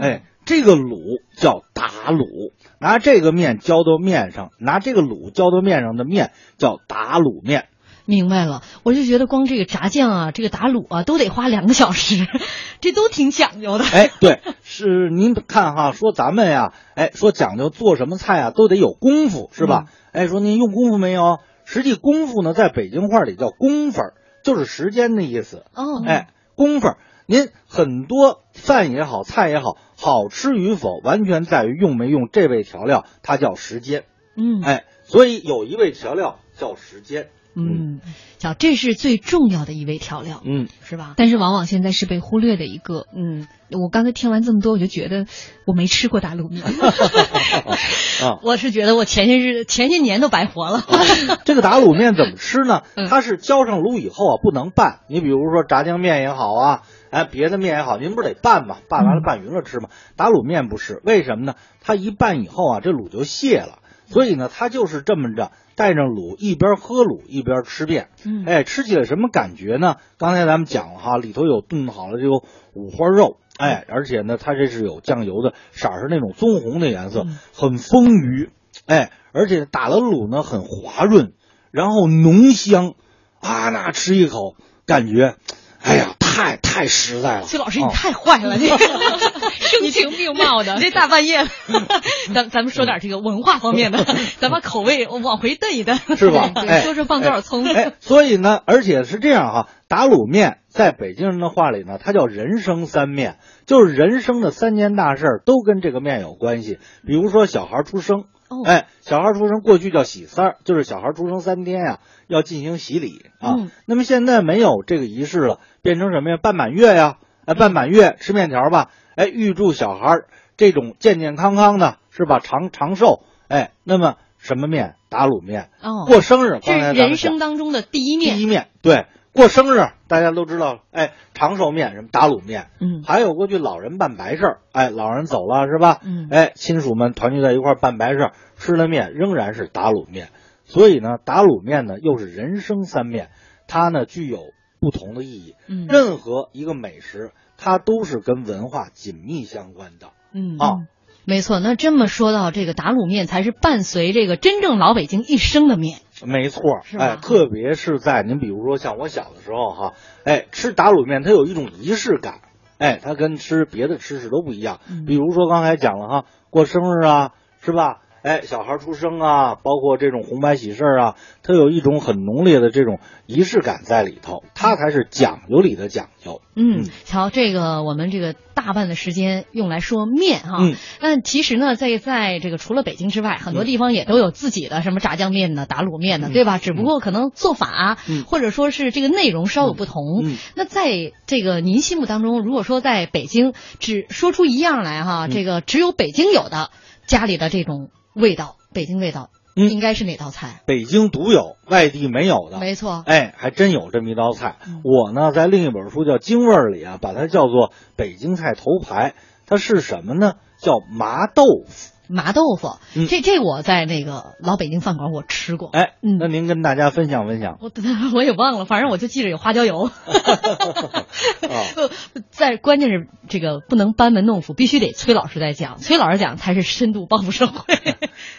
[0.00, 7.68] 哎，这个卤叫打卤，拿这个面浇到面上，拿这个卤浇到面上的面叫打卤面。
[8.04, 12.26] 明白了，我就觉得光这个炸酱啊，这个打卤啊，都得花两个小时，
[12.82, 13.84] 这都挺讲究的。
[13.84, 19.84] 哎，对，是您看哈，说咱们呀，哎，说讲究做什么菜啊，都得有功夫，是吧？
[20.10, 21.38] 哎，说您用功夫没有？
[21.64, 24.02] 实际功夫呢，在北京话里叫功夫，
[24.42, 25.62] 就是时间的意思。
[25.76, 26.98] 哦，哎，工分儿，
[27.30, 34.02] 您很多饭也好，菜也好，好吃与否，完全在于用没用这味调料，它叫时间。
[34.36, 37.30] 嗯，哎，所以有一味调料叫时间。
[37.56, 37.98] 嗯，
[38.38, 41.14] 叫，这是最重要的一味调料，嗯，是吧？
[41.16, 43.06] 但是往往现在是被忽略的一个。
[43.12, 45.26] 嗯，我刚才听完这么多，我就觉得
[45.66, 46.62] 我没吃过打卤面。
[48.22, 50.84] 啊，我是觉得我前些日前些年都白活了。
[51.44, 53.08] 这个打卤面怎么吃呢嗯？
[53.08, 55.00] 它是浇上卤以后啊，不能拌。
[55.08, 58.76] 你比如说炸酱面也好啊，哎，别的面也好，您不是得拌吗？
[58.88, 59.88] 拌完了拌匀了吃吗？
[60.16, 61.56] 打卤面不是，为什么呢？
[61.80, 63.79] 它一拌以后啊，这卤就泄了，
[64.10, 68.08] 所以呢，他就是这么着带着卤，一边喝卤一边吃面。
[68.24, 68.44] 嗯。
[68.44, 69.96] 哎，吃起来什么感觉呢？
[70.18, 72.42] 刚才咱们讲了哈，里头有炖好了这个
[72.74, 77.38] 五花肉，哎，而且呢，它这是有酱油的，色儿是那种棕红的颜色，嗯。
[77.54, 78.50] 很丰腴，
[78.86, 81.32] 哎，而且打了卤呢很滑润，
[81.70, 82.94] 然后浓香，
[83.40, 85.36] 啊，那吃一口感觉，
[85.80, 87.42] 哎呀，太太太实在了。
[87.42, 91.48] 崔老师，你啊太坏了， 你声情并茂的你这大半夜了，
[92.34, 94.04] 咱咱们说点这个文化方面的，
[94.38, 96.50] 咱把口味往回蹬一蹬，是吧？
[96.54, 106.78] 对哎说说放多少葱哎，哎所以呢，而且是这样哈，打卤面在北京人的话里呢，它叫人生三面，就是人生的三件大事都跟这个面有关系。
[107.06, 113.54] 比如说小孩出生，哦哎，小孩出生过去叫喜三儿，就是小孩出生三天呀、要进行洗礼啊。
[113.58, 116.36] 嗯那么现在没有这个仪式了，变成什么呀？
[116.36, 120.24] 办满月呀，哎，办满月吃面条吧，哎，预祝小孩
[120.56, 122.40] 这种健健康康的，是吧？
[122.40, 124.96] 长长寿，哎，那么什么面？
[125.08, 125.70] 打卤面。
[125.80, 133.02] 哦，过生日，这是刚才咱们讲人生当中的第一面第一面，对，过生日大家都知道，哎，长寿面什么打卤面，嗯。
[133.04, 135.98] 还有过去老人办白事儿，哎，老人走了是吧？
[136.02, 136.28] 嗯。
[136.30, 140.30] 哎，亲属们团聚在一块儿办白事儿，吃的面仍然是打卤面，
[140.64, 143.30] 所以呢，打卤面呢又是人生三面，
[143.68, 144.38] 它呢具有
[144.80, 145.54] 不同的意义。
[145.68, 145.86] 嗯。
[145.86, 150.08] 任何一个美食，它都是跟文化紧密相关的。
[150.32, 150.76] 嗯啊
[151.24, 155.98] 没错，那这么说到这个打卤面，才是伴随这个真正老北京一生的面。
[156.24, 156.62] 没错，
[156.98, 159.92] 哎，特别是在您比如说像我小的时候哈，
[160.24, 162.40] 哎，吃打卤面它有一种仪式感，
[162.78, 164.80] 哎，它跟吃别的吃食都不一样。
[164.90, 168.00] 嗯比如说刚才讲了哈，过生日啊，是吧？
[168.22, 176.42] 哎，小孩出生啊，包括这种红白喜事啊，它有一种很浓烈的这种仪式感在里头，它才是讲究里的讲究。
[176.54, 186.58] 嗯嗯，瞧这个我们这个大半的时间用来说面哈，嗯但其实呢，在在这个除了北京之外，很多地方也都有自己的什么炸酱面呢、打卤面呢，对吧？
[186.58, 190.20] 只不过可能做法或者说是这个内容稍有不同。
[190.24, 196.70] 嗯那在这个您心目当中，如果说在北京只说出一样来哈，嗯这个只有北京有的
[197.06, 197.88] 家里的这种
[198.20, 200.60] 味道，北京味道，嗯应该是哪道菜？
[200.66, 202.58] 北京独有，外地没有的。
[202.60, 204.56] 没错，哎，还真有这么一道菜。
[204.66, 209.14] 嗯我呢，在另一本书叫《京味儿》里啊，把它叫做北京菜头牌。
[209.46, 210.34] 它是什么呢？
[210.60, 211.92] 叫麻豆腐。
[212.10, 215.70] 麻豆腐，嗯这这我在那个老北京饭馆我吃过。
[215.72, 217.58] 哎，嗯那您跟大家分享分享。
[217.60, 217.70] 我
[218.14, 219.84] 我也忘了，反正我就记着有花椒油。
[219.84, 219.90] 啊
[222.30, 227.74] 在关键是这个不能班门弄斧，必须得崔老师在讲，崔老师讲才是深度报复社会。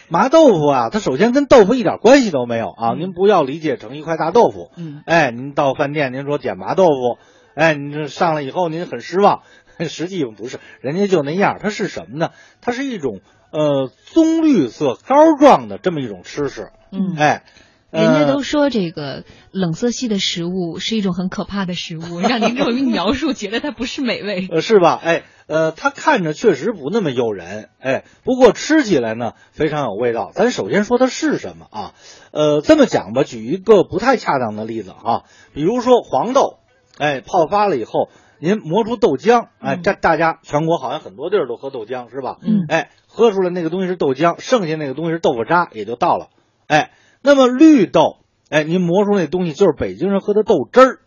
[0.08, 4.70] 麻豆腐啊，它首先跟豆腐一点关系都没有啊，嗯您不要理解成一块大豆腐。
[4.76, 7.18] 嗯哎，您到饭店您说点麻豆腐，
[7.54, 9.42] 哎，您这上来以后您很失望，
[9.88, 11.58] 实际不是，人家就那样。
[11.60, 12.30] 它是什么呢？
[12.60, 13.20] 它是一种
[13.52, 16.70] 呃棕绿色膏状的这么一种吃食。
[16.90, 17.44] 嗯哎，
[17.90, 24.48] 人家呃都说这个冷色系的食物是一种很可怕的食物，让您这么一描述，觉得它不是美味。
[24.50, 24.98] 呃，是吧？
[25.02, 30.30] 哎，呃，它看着确实不那么诱人，哎，不过吃起来呢非常有味道。
[30.34, 31.92] 咱首先说它是什么啊？
[32.32, 36.58] 呃，这么讲吧，举一个不太恰当的例子啊，比如说黄豆，
[36.98, 42.38] 哎，泡发了以后，您磨出豆浆，哎，这大家全国好像很多地儿都喝豆浆是吧？
[42.42, 46.30] 嗯哎，喝出来那个东西是豆浆，剩下那个东西是豆腐渣，也就到了。
[46.66, 48.16] 哎，那么绿豆，
[48.48, 50.98] 哎，您磨出那东西就是北京人喝的豆汁儿。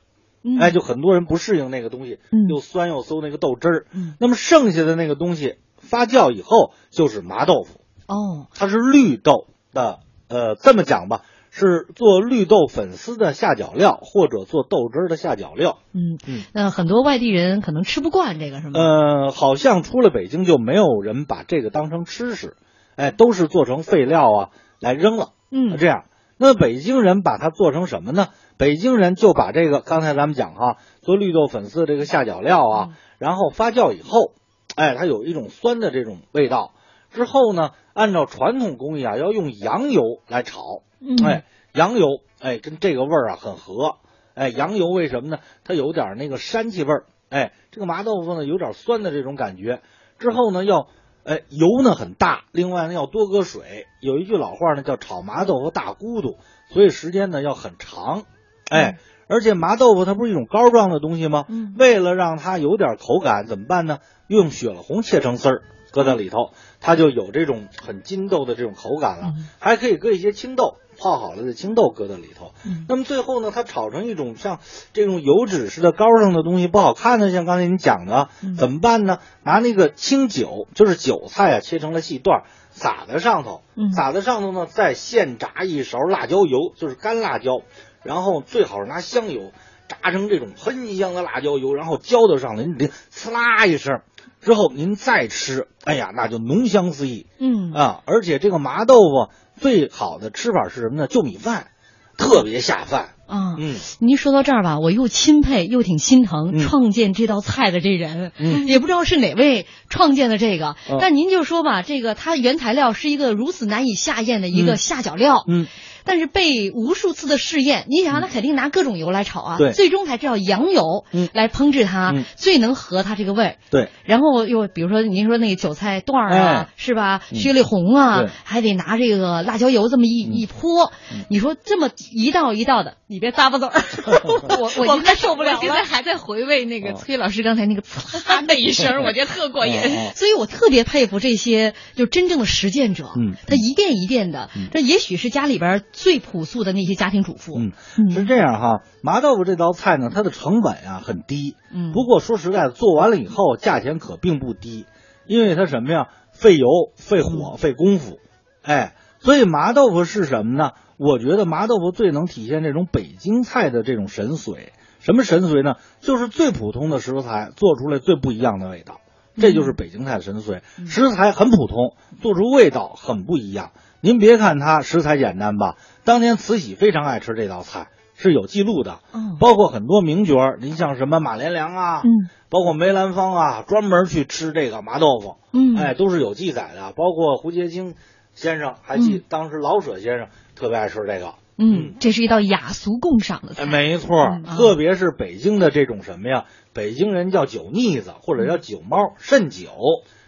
[0.43, 3.85] 嗯哎，就很多人不适应那个东西，嗯又酸又馊那个豆汁儿。
[3.91, 11.23] 嗯那么剩下的那个东西发酵以后就是麻豆腐，哦，它是绿豆的，呃，这么讲吧，
[11.57, 15.77] 是做绿豆粉丝的下脚料，或者做豆汁儿的下脚料。
[15.93, 18.77] 嗯嗯那很多外地人可能吃不惯这个是吗？
[18.77, 22.57] 呃，好像出了北京就没有人把这个当成吃食，
[22.97, 24.49] 哎，都是做成废料啊
[24.81, 25.29] 来扔了。
[25.49, 26.03] 嗯这样，
[26.37, 28.27] 那北京人把它做成什么呢？
[28.57, 34.33] 北京人就把这个刚才咱们讲哈，做绿豆粉丝这个下脚料啊，然后发酵以后，
[34.75, 36.73] 哎，它有一种酸的这种味道。
[37.11, 40.59] 之后呢，按照传统工艺啊，要用羊油来炒，
[41.07, 43.97] 嗯哎，羊油，哎，跟这个味儿啊很合。
[44.33, 45.39] 哎，羊油为什么呢？
[45.63, 47.05] 它有点那个膻气味儿。
[47.29, 49.81] 哎，这个麻豆腐呢有点酸的这种感觉。
[50.19, 50.87] 之后呢要，
[51.23, 53.87] 哎，油呢很大，另外呢要多搁水。
[54.01, 56.37] 有一句老话呢叫炒麻豆腐大咕嘟，
[56.69, 58.23] 所以时间呢要很长。
[58.69, 61.45] 哎，而且麻豆腐它不是一种膏状的东西吗？
[61.47, 63.99] 嗯为了让它有点口感，怎么办呢？
[64.27, 69.33] 用雪了红切成丝儿，搁在里头，它就有这种很筋豆的这种口感了。
[69.35, 72.53] 嗯还可以搁一些青豆，泡好了的青豆搁到里头。
[72.65, 72.85] 嗯。
[72.89, 74.59] 那么最后呢，它炒成一种像
[74.93, 78.55] 这种油脂似的膏状的东西，不好看的，像刚才你讲的，嗯。
[78.55, 79.19] 怎么办呢？
[79.43, 83.91] 拿那个青韭，就是韭菜啊，切成了细段儿，撒在上头，嗯。
[83.91, 87.61] 撒在上头呢，再现炸一勺辣椒油，就是干辣椒，
[88.03, 89.51] 然后最好是拿香油
[89.87, 94.01] 炸成这种喷香的辣椒油，然后浇到上来，您呲啦一声，
[94.45, 97.25] 之后您再吃，哎呀，那就浓香四溢。
[97.39, 97.73] 嗯。
[97.73, 101.07] 啊，而且这个麻豆腐最好的吃法是什么呢？
[101.07, 101.69] 就米饭，
[102.15, 103.15] 特别下饭。
[103.25, 103.55] 啊。
[103.57, 103.75] 嗯。
[103.99, 106.59] 您说到这儿吧，我又钦佩又挺心疼嗯。
[106.59, 108.67] 创建这道菜的这人，嗯。
[108.67, 110.97] 也不知道是哪位创建的这个，嗯。
[111.01, 114.77] 但您就说吧，这个它原材料是一个如此难以下咽的一个嗯。
[114.77, 115.65] 下脚料，嗯，
[116.05, 119.71] 但是被无数次的试验，你想，他肯定拿各种油来炒啊，对。
[119.73, 121.29] 最终才知道羊油嗯。
[121.33, 122.23] 来烹制它、嗯。
[122.35, 123.55] 最能合它这个味儿。
[123.71, 126.73] 对，然后又比如说您说那个韭菜段儿啊，哎。
[126.77, 127.21] 是吧？
[127.31, 127.37] 嗯。
[127.39, 133.81] 血里红啊对，还得拿这个辣椒油这么一、嗯一泼、嗯你说这么一道一道的，你别咂巴嘴儿，
[134.25, 135.83] 我我我现在受不了我现在。
[135.85, 136.93] 还在回味那个哦。
[136.99, 139.79] 崔老师刚才那个 呲的一声，我觉得特过瘾。
[139.79, 140.11] 哦。
[140.15, 143.35] 所以我特别佩服这些就真正的实践者，嗯。
[143.47, 144.67] 他一遍一遍的，嗯。
[144.73, 148.81] 这也许是家里边最朴素的那些家庭主妇，嗯，嗯是这样哈。
[149.01, 154.85] 麻豆腐这道菜呢，它的成本呀很低，嗯不过说实在的，做完了以后价钱可并不低，
[155.25, 156.67] 因为它什么呀，费油、
[156.97, 158.19] 费火、费功夫，
[158.61, 160.71] 哎，所以麻豆腐是什么呢？
[160.97, 164.71] 我觉得麻豆腐最能体现这种北京菜的这种神髓。
[164.99, 165.75] 什么神髓呢？
[166.01, 168.99] 就是最普通的食材做出来最不一样的味道，
[169.37, 170.61] 这就是北京菜的神髓。
[170.87, 173.71] 食材很普通，做出味道很不一样。
[174.01, 178.99] 您别看它食材简单吧，当年慈禧非常爱吃这道菜，是有记录的。
[179.13, 186.93] 嗯包括很多名角儿，您像什么马连良啊，嗯包括梅兰芳啊，专门去吃这个麻豆腐，嗯哎，都是有记载的。
[186.95, 187.95] 包括胡洁清
[188.33, 191.33] 先生，还记、嗯当时老舍先生特别爱吃这个。
[191.57, 199.69] 嗯，这是一道雅俗共赏的菜，哎，没错嗯，啊特别是北京的这种什么呀，北京人叫酒腻子或者叫酒猫肾酒，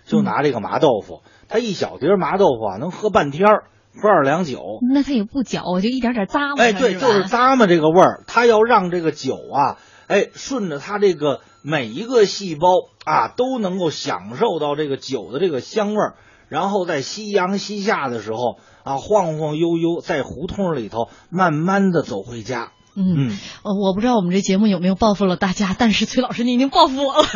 [0.05, 3.63] 就拿这个麻豆腐，它一小碟麻豆腐啊，能喝半天儿，
[4.01, 4.79] 喝二两酒。
[4.93, 6.61] 那他也不搅，我就一点点咂摸。
[6.61, 9.77] 哎，对，就是咂摸这个味儿，它要让这个酒啊，
[10.07, 12.67] 哎，顺着他这个每一个细胞
[13.05, 16.15] 啊，都能够享受到这个酒的这个香味儿，
[16.49, 22.71] 然后在夕阳西下的时候啊，晃晃悠悠在胡同里头慢慢的走回家。
[22.97, 27.27] 嗯，嗯，呃，我不知道我们这节目有没有报复了大家，但是崔老师您已经报复我了。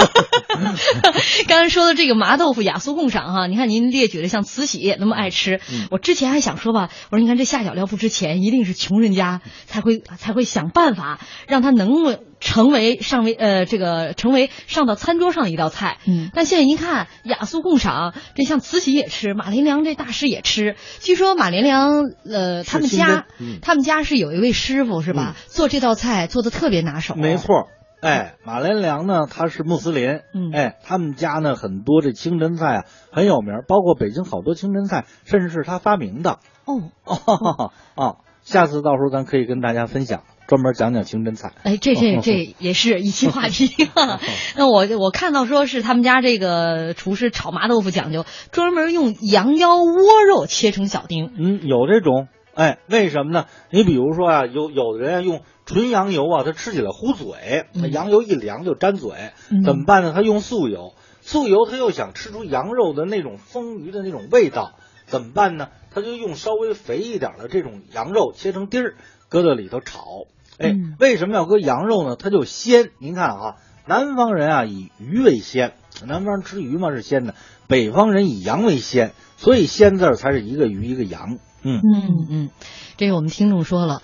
[1.47, 16.00] 刚才说的这个麻豆腐雅俗共赏哈，你看您列举的像慈禧也那么爱吃，嗯我之前还想说吧，我说你看这下脚料不值钱，一定是穷人家才会才会想办法让他能够成为上为呃这个成为上到餐桌上的一道菜。
[16.06, 20.76] 嗯但现在您看雅俗共赏，这像慈禧也吃，马连良这大师也吃。
[21.00, 25.36] 据说马连良呃他们家、嗯他们家是有一位师傅是吧？
[25.48, 27.16] 做这道菜做的特别拿手。
[27.16, 27.38] 没。
[27.38, 27.70] 错。
[28.02, 36.39] 哎，马连良呢，他是穆斯林，嗯哎，他们家呢很多这清真菜啊很有名，包括北京好多清真菜，甚至是他发明的。
[36.66, 41.54] 哦，哦 哦，下次到时候咱可以跟大家分享，专门讲讲清真菜。
[41.64, 43.70] 哎，这这 这也是一期话题。
[44.58, 51.32] 那我我看到说是他们家这个厨师炒麻豆腐讲究专门用羊腰窝肉切成小丁。
[51.38, 53.45] 嗯，有这种，哎，为什么呢？
[53.70, 60.12] 你比如说啊，有有的人啊用纯羊油啊，他吃起来糊嘴，那嗯羊油一凉就粘嘴，嗯怎么办呢？
[60.14, 60.91] 他用素油，
[61.22, 64.74] 素油他又想吃出羊肉的那种丰腴的那种味道，
[65.06, 65.70] 怎么办呢？
[65.93, 68.95] 他就用稍微肥一点的这种羊肉切成丁儿，
[69.30, 70.26] 搁到里头炒。
[70.62, 72.16] 哎，嗯为什么要搁羊肉呢？
[72.16, 72.91] 它就鲜。
[72.99, 73.55] 您看啊，
[73.86, 75.74] 南方人啊以鱼为鲜，
[76.05, 77.36] 南方人吃鱼嘛是鲜的，
[77.68, 81.38] 北方人以羊为鲜，所以鲜字儿才是一个鱼一个羊。
[81.64, 82.49] 嗯，嗯嗯，
[82.97, 84.01] 这个我们听众说了。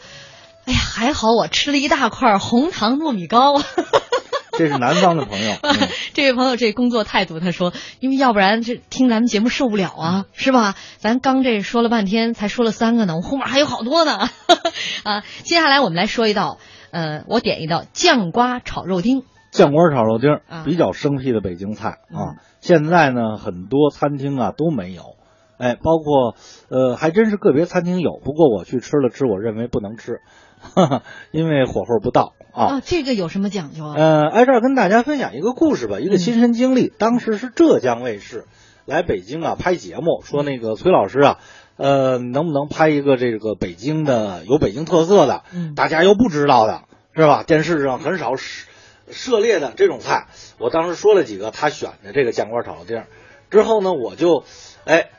[0.66, 3.62] 哎呀，还好我吃了一大块红糖糯米糕。
[4.58, 5.54] 这是南方的朋友。
[5.62, 10.76] 嗯 这位朋友这工作态度，他说，因为要不然这听咱们节目受不了啊，是吧？
[10.98, 14.18] 咱刚这说了半天，才说了三个呢，我后面还有好多呢。
[15.04, 16.58] 啊，接下来我们来说一道，
[16.92, 19.24] 呃，我点一道酱瓜炒肉丁。
[19.52, 25.16] 酱瓜炒肉丁啊比较生僻的北京菜嗯啊，现在呢很多餐厅啊都没有，
[25.58, 26.36] 哎，包括
[26.70, 30.20] 呃还真是个别餐厅有，不过我去吃了吃，我认为不能吃，
[30.60, 32.66] 哈哈，因为火候不到啊。
[32.66, 33.94] 啊，这个有什么讲究啊？
[33.96, 36.92] 呃，挨这儿跟大家分享一个故事吧，一个嗯亲身经历。
[36.98, 38.46] 当时是浙江卫视
[38.86, 41.40] 来北京啊拍节目，说那个崔老师啊，
[41.78, 46.84] 呃，能不能拍一个这个北京的有北京特色的，嗯大家又不知道的，
[47.16, 47.44] 是吧？
[47.44, 48.66] 电视上很少涉
[49.12, 50.28] 涉猎的这种菜。
[50.58, 53.04] 我当时说了几个他选的这个酱瓜炒肉丁，
[53.52, 54.44] 之后呢，我就
[54.86, 55.10] 哎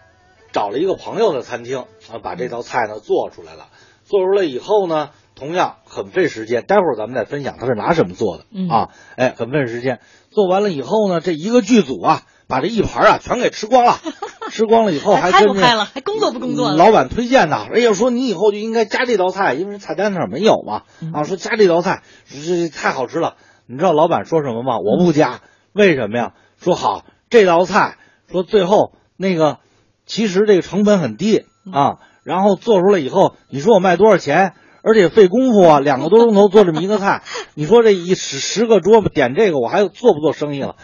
[0.51, 3.69] 找了一个朋友的餐厅啊，把这道菜呢做出来了。
[4.05, 6.65] 做出来以后呢，同样很费时间。
[6.67, 10.01] 待会儿咱们再分享他是拿什么做的、嗯啊，哎，很费时间。
[10.31, 13.97] 做完了以后呢，这一个剧组啊，把这一盘啊全给吃光了。
[14.51, 15.85] 吃光了以后还还拍跟这不拍了？
[15.85, 16.77] 还工作不工作了？
[16.77, 20.83] 老板推荐的，哎呀，说你以后就应该加这道菜，因为菜单上没有嘛。
[21.01, 23.35] 嗯啊，说加这道菜，说这太好吃了。
[23.67, 24.79] 你知道老板说什么吗？
[24.79, 25.41] 我不加，
[25.73, 26.33] 为什么呀？
[26.57, 27.99] 说好这道菜，
[28.33, 29.59] 说最后那个
[30.07, 34.55] 其实这个成本很低嗯啊，然后做出来以后，你说我卖多少钱？
[34.89, 37.23] 而且费功夫啊，两个多钟头做这么一个菜，
[37.55, 40.77] 你说这一十十个桌子点这个，我还做不做生意了？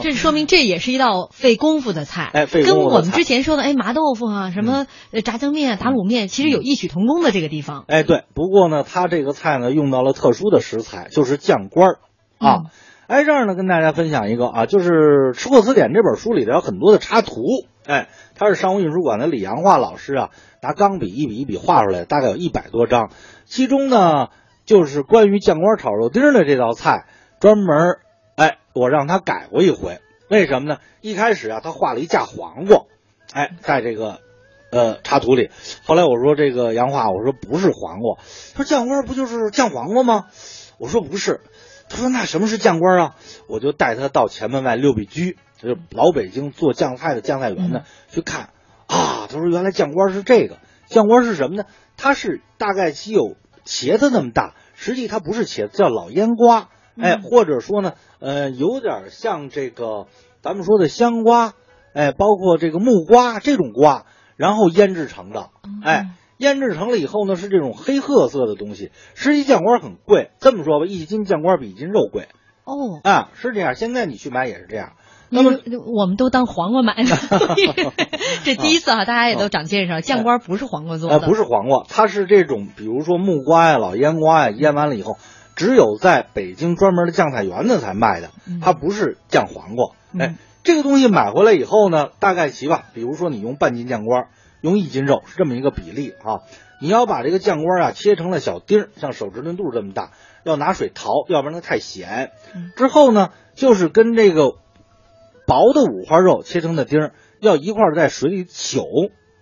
[0.00, 7.84] 这说明这也是一道费功夫的菜，哎费功跟我们之前说的哎麻豆腐啊，什么呃炸酱面、打卤面，其实有异曲同工的这个地方。
[7.88, 11.98] 哎，对，不过呢，它这个菜呢用到了特殊的食材，就是酱瓜儿
[12.38, 12.54] 啊。
[12.64, 12.70] 嗯
[13.06, 14.88] 哎，这儿呢跟大家分享一个啊，就是
[15.34, 17.42] 《吃货词典》这本书里头有很多的插图，
[17.86, 20.30] 哎，他是商务印书馆的李阳化老师啊
[20.62, 23.10] 拿钢笔一笔一笔画出来，大概有一百多张，
[23.44, 24.28] 其中呢
[24.64, 27.06] 就是关于酱瓜炒肉丁的这道菜，
[27.40, 27.98] 专门
[28.36, 30.78] 哎我让他改过一回，为什么呢？
[31.02, 32.84] 一开始啊他画了一架黄瓜，
[33.34, 34.20] 哎，在这个
[34.70, 35.50] 呃插图里，
[35.84, 38.16] 后来我说这个杨化，我说不是黄瓜，
[38.54, 40.24] 他说酱瓜不就是酱黄瓜吗？
[40.78, 41.40] 我说不是，
[41.90, 43.16] 他说那什么是酱瓜啊？
[43.46, 48.50] 我就带他到前门外六必居，就是老北京做酱菜的酱菜员呢，去看
[48.86, 49.26] 啊。
[49.28, 51.64] 他说原来酱瓜是这个，酱瓜是什么呢？
[51.96, 56.68] 它是大概只有茄子那么大，实际它不是茄子，叫老腌瓜，
[57.00, 60.06] 哎，或者说呢，呃，有点像这个
[60.42, 61.54] 咱们说的香瓜，
[61.94, 64.06] 哎，包括这个木瓜这种瓜，
[64.36, 65.50] 然后腌制成的，
[65.82, 66.10] 哎。
[66.36, 68.90] 腌制成了以后呢，是这种黑褐色的东西。
[69.14, 72.26] 实际酱瓜很贵，这么说吧，一斤酱瓜比一斤肉贵
[72.64, 73.76] 哦，啊，是这样。
[73.76, 74.94] 现在你去买也是这样。
[75.34, 77.04] 那么我们都当黄瓜买的，
[78.44, 85.18] 这第一次啊，大家也都长见识了，酱瓜不是黄瓜做呃，的，不是黄瓜，它是这种，比如说木瓜呀、老腌瓜呀，腌完了以后，
[85.56, 88.30] 只有在北京专门的酱菜园子才卖的，
[88.62, 89.90] 它不是酱黄瓜。
[90.18, 94.28] 哎，这个东西买回来以后呢，大概齐吧，比如说你用半斤酱瓜，
[94.60, 96.40] 用一斤肉，是这么一个比例啊。
[96.80, 100.10] 你要把这个酱瓜啊切成了小丁儿，像手指头肚这么大，
[100.44, 102.30] 要拿水淘，要不然它太咸。
[102.76, 104.54] 之后呢，就是跟这个
[105.46, 108.84] 薄的五花肉切成的丁儿，要一块儿在水里糗。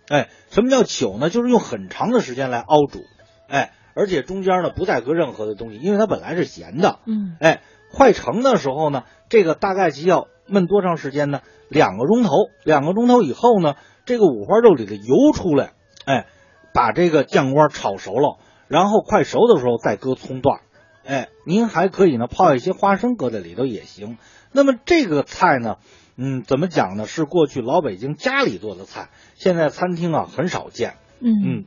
[0.09, 1.31] 哎，什么叫糗呢？
[1.31, 3.01] 就是用很长的时间来熬煮。
[3.49, 6.99] 哎，而且中间呢不再搁任何的东西，因为它本来是咸的。
[7.07, 11.41] 嗯，哎，快成的时候呢，这个大概其要焖多长时间呢？
[11.69, 12.31] 两个钟头。
[12.65, 13.75] 两个钟头以后呢，
[14.05, 15.73] 这个五花肉里的油出来，
[16.05, 16.27] 哎，
[16.75, 20.63] 把这个酱瓜炒熟了，然后快熟的时候再搁葱段儿。
[21.05, 24.19] 哎，您还可以呢泡一些花生搁在里头也行。
[24.53, 25.77] 那么这个菜呢，
[26.17, 27.07] 嗯，怎么讲呢？
[27.07, 30.95] 是过去老北京家里做的菜，现在餐厅啊很少见。
[31.21, 31.65] 嗯嗯，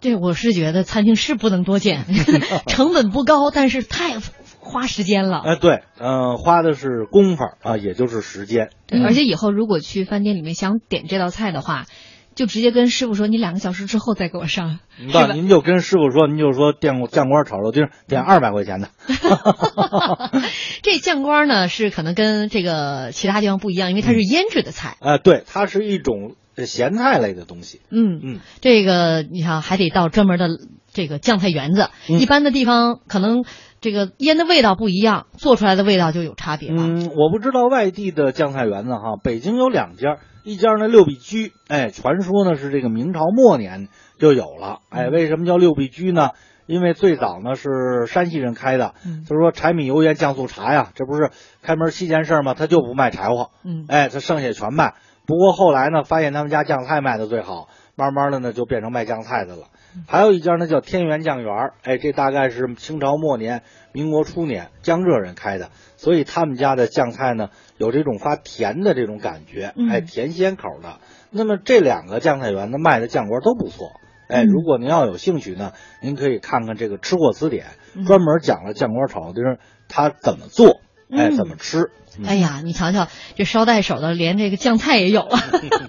[0.00, 2.04] 这我是觉得餐厅是不能多见，
[2.66, 4.18] 成本不高，但是太
[4.60, 5.40] 花时间了。
[5.40, 8.70] 哎，对，嗯、花的是功夫啊，也就是时间。
[8.86, 11.86] 对，而且以后如果去饭店里面想点这道菜的话，
[12.34, 14.78] 就直接跟师傅说，你两个小时之后再给我上。
[15.12, 18.88] 那您就跟师傅说，您就说酱酱瓜炒肉丁儿点二百块钱的。
[20.82, 24.96] 这酱瓜呢是可能跟这个其他地方不一样，因为它是腌制的菜。
[25.00, 27.80] 啊、对，它是一种呃咸菜类的东西。
[27.90, 30.48] 嗯嗯，这个你看还得到专门的
[30.92, 33.44] 这个酱菜园子，嗯一般的地方可能
[33.80, 36.82] 这个腌的味道不一样，做出来的味道就有差别了。
[36.82, 43.88] 嗯，我不知道外地的酱菜园子哈，北京有两家，一家呢六必居，哎，传说呢是这个明朝末年
[44.18, 46.30] 就有了，哎，为什么叫六必居呢？
[46.66, 51.30] 因为最早呢是山西人开的，嗯就是说柴米油盐酱醋茶呀，这不是
[51.62, 52.54] 开门七件事吗？
[52.54, 54.94] 他就不卖柴火，嗯哎，他剩下全卖。
[55.26, 59.66] 不过后来呢，发现他们家酱菜卖的最好，慢慢的呢就变成卖酱菜的了。
[60.06, 63.62] 还有一家呢叫天元酱园儿，哎，这大概是清朝末年、
[63.92, 69.88] 民国初年江浙人开的，所以他们家的酱菜呢有这种发甜的这种感觉，嗯。
[69.88, 70.98] 哎，甜鲜口的。
[71.30, 73.92] 那么这两个酱菜园呢卖的酱锅都不错。
[74.28, 74.46] 哎，嗯。
[74.46, 75.72] 如果您要有兴趣呢，
[76.02, 78.04] 您可以看看这个《吃货词典》，嗯。
[78.04, 80.80] 专门讲了酱锅炒肉丁儿它怎么做，
[81.12, 81.90] 哎，嗯怎么吃。
[82.18, 83.06] 嗯哎呀，你瞧瞧，
[83.36, 85.38] 这捎带手的，连这个酱菜也有了。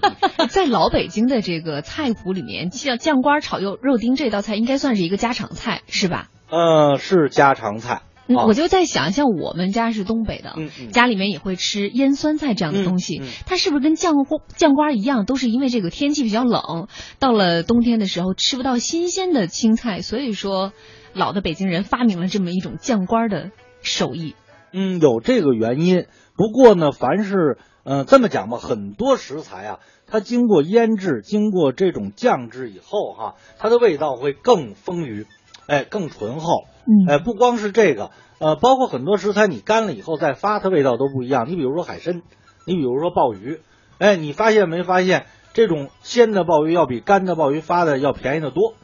[0.48, 6.28] 在老北京的这个菜谱里面，酱酱瓜炒肉肉丁这道菜应该算是一个家常菜，是吧？
[6.48, 8.02] 呃，是家常菜。
[8.28, 16.86] 我就在想，像我们家是东北的，嗯嗯家里面也会吃腌酸菜这样的东西，它是不是跟酱瓜酱瓜一样，都是因为这个天气比较冷，
[17.18, 20.72] 到了冬天的时候吃不到新鲜的青菜，所以说
[21.14, 23.50] 老的北京人发明了这么一种酱瓜的
[23.82, 24.36] 手艺。
[24.72, 26.06] 嗯，有这个原因。
[26.36, 35.26] 不过呢，凡是呃这么讲吧，很多食材啊，它经过腌制、经过这种酱制以后哈、它的味道会更丰腴，
[35.66, 36.64] 哎，更醇厚。
[36.84, 38.10] 嗯哎，不光是这个，
[38.40, 41.48] 呃，包括很多食材你干了以后再发，它味道都不一样。
[41.48, 42.22] 你比如说海参，
[42.66, 43.60] 你比如说鲍鱼，
[43.98, 48.74] 哎，你发现没发现这种鲜的鲍鱼要比干的鲍鱼发的要便宜的多？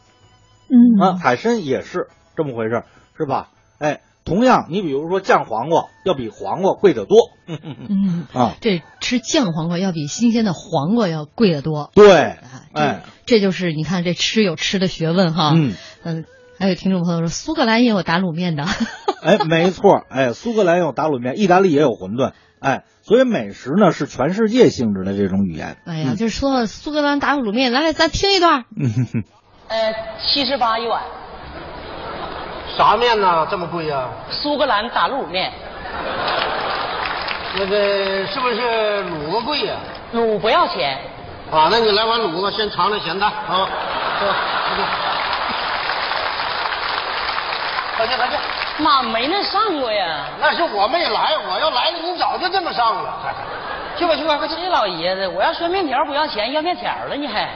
[0.69, 2.87] 嗯啊，海参也是这么回事儿，
[3.17, 3.49] 是吧？
[3.79, 7.31] 哎，同样，你比如说酱黄瓜要比黄瓜贵得多。
[7.47, 11.91] 嗯啊，这吃酱黄瓜要比新鲜的黄瓜要贵得多。
[11.95, 12.39] 对，啊，
[12.75, 15.53] 这、哎，这就是你看这吃有吃的学问哈。
[15.55, 15.75] 嗯
[16.05, 16.25] 嗯，
[16.59, 18.65] 还有听众朋友说苏格兰也有打卤面的。
[19.23, 25.79] 哎，没错，哎，苏格兰有打卤面，意大利也有馄饨，哎，所以美食呢是全世界性质的这种语言。
[25.85, 28.67] 哎呀，就是说苏格兰打卤面，来，咱听一段。
[28.77, 29.25] 嗯哼哼，
[29.69, 31.03] 呃，七十八一碗，
[32.79, 33.45] 啥面呢？
[33.51, 35.51] 这么贵呀、苏格兰打卤面，
[37.55, 39.75] 那个是不是卤子贵呀、
[40.15, 40.97] 卤不要钱。
[41.51, 41.67] 啊？
[41.73, 43.67] 那你来碗卤子，先尝尝咸淡啊。
[47.97, 48.35] 快去快去！
[48.81, 50.19] 妈没那上过呀。
[50.41, 53.13] 那是我没来，我要来了，你早就这么上了。
[53.97, 54.55] 去吧去吧，快去！
[54.55, 57.49] 这老爷子，我要说面条不要钱，要面条了你还？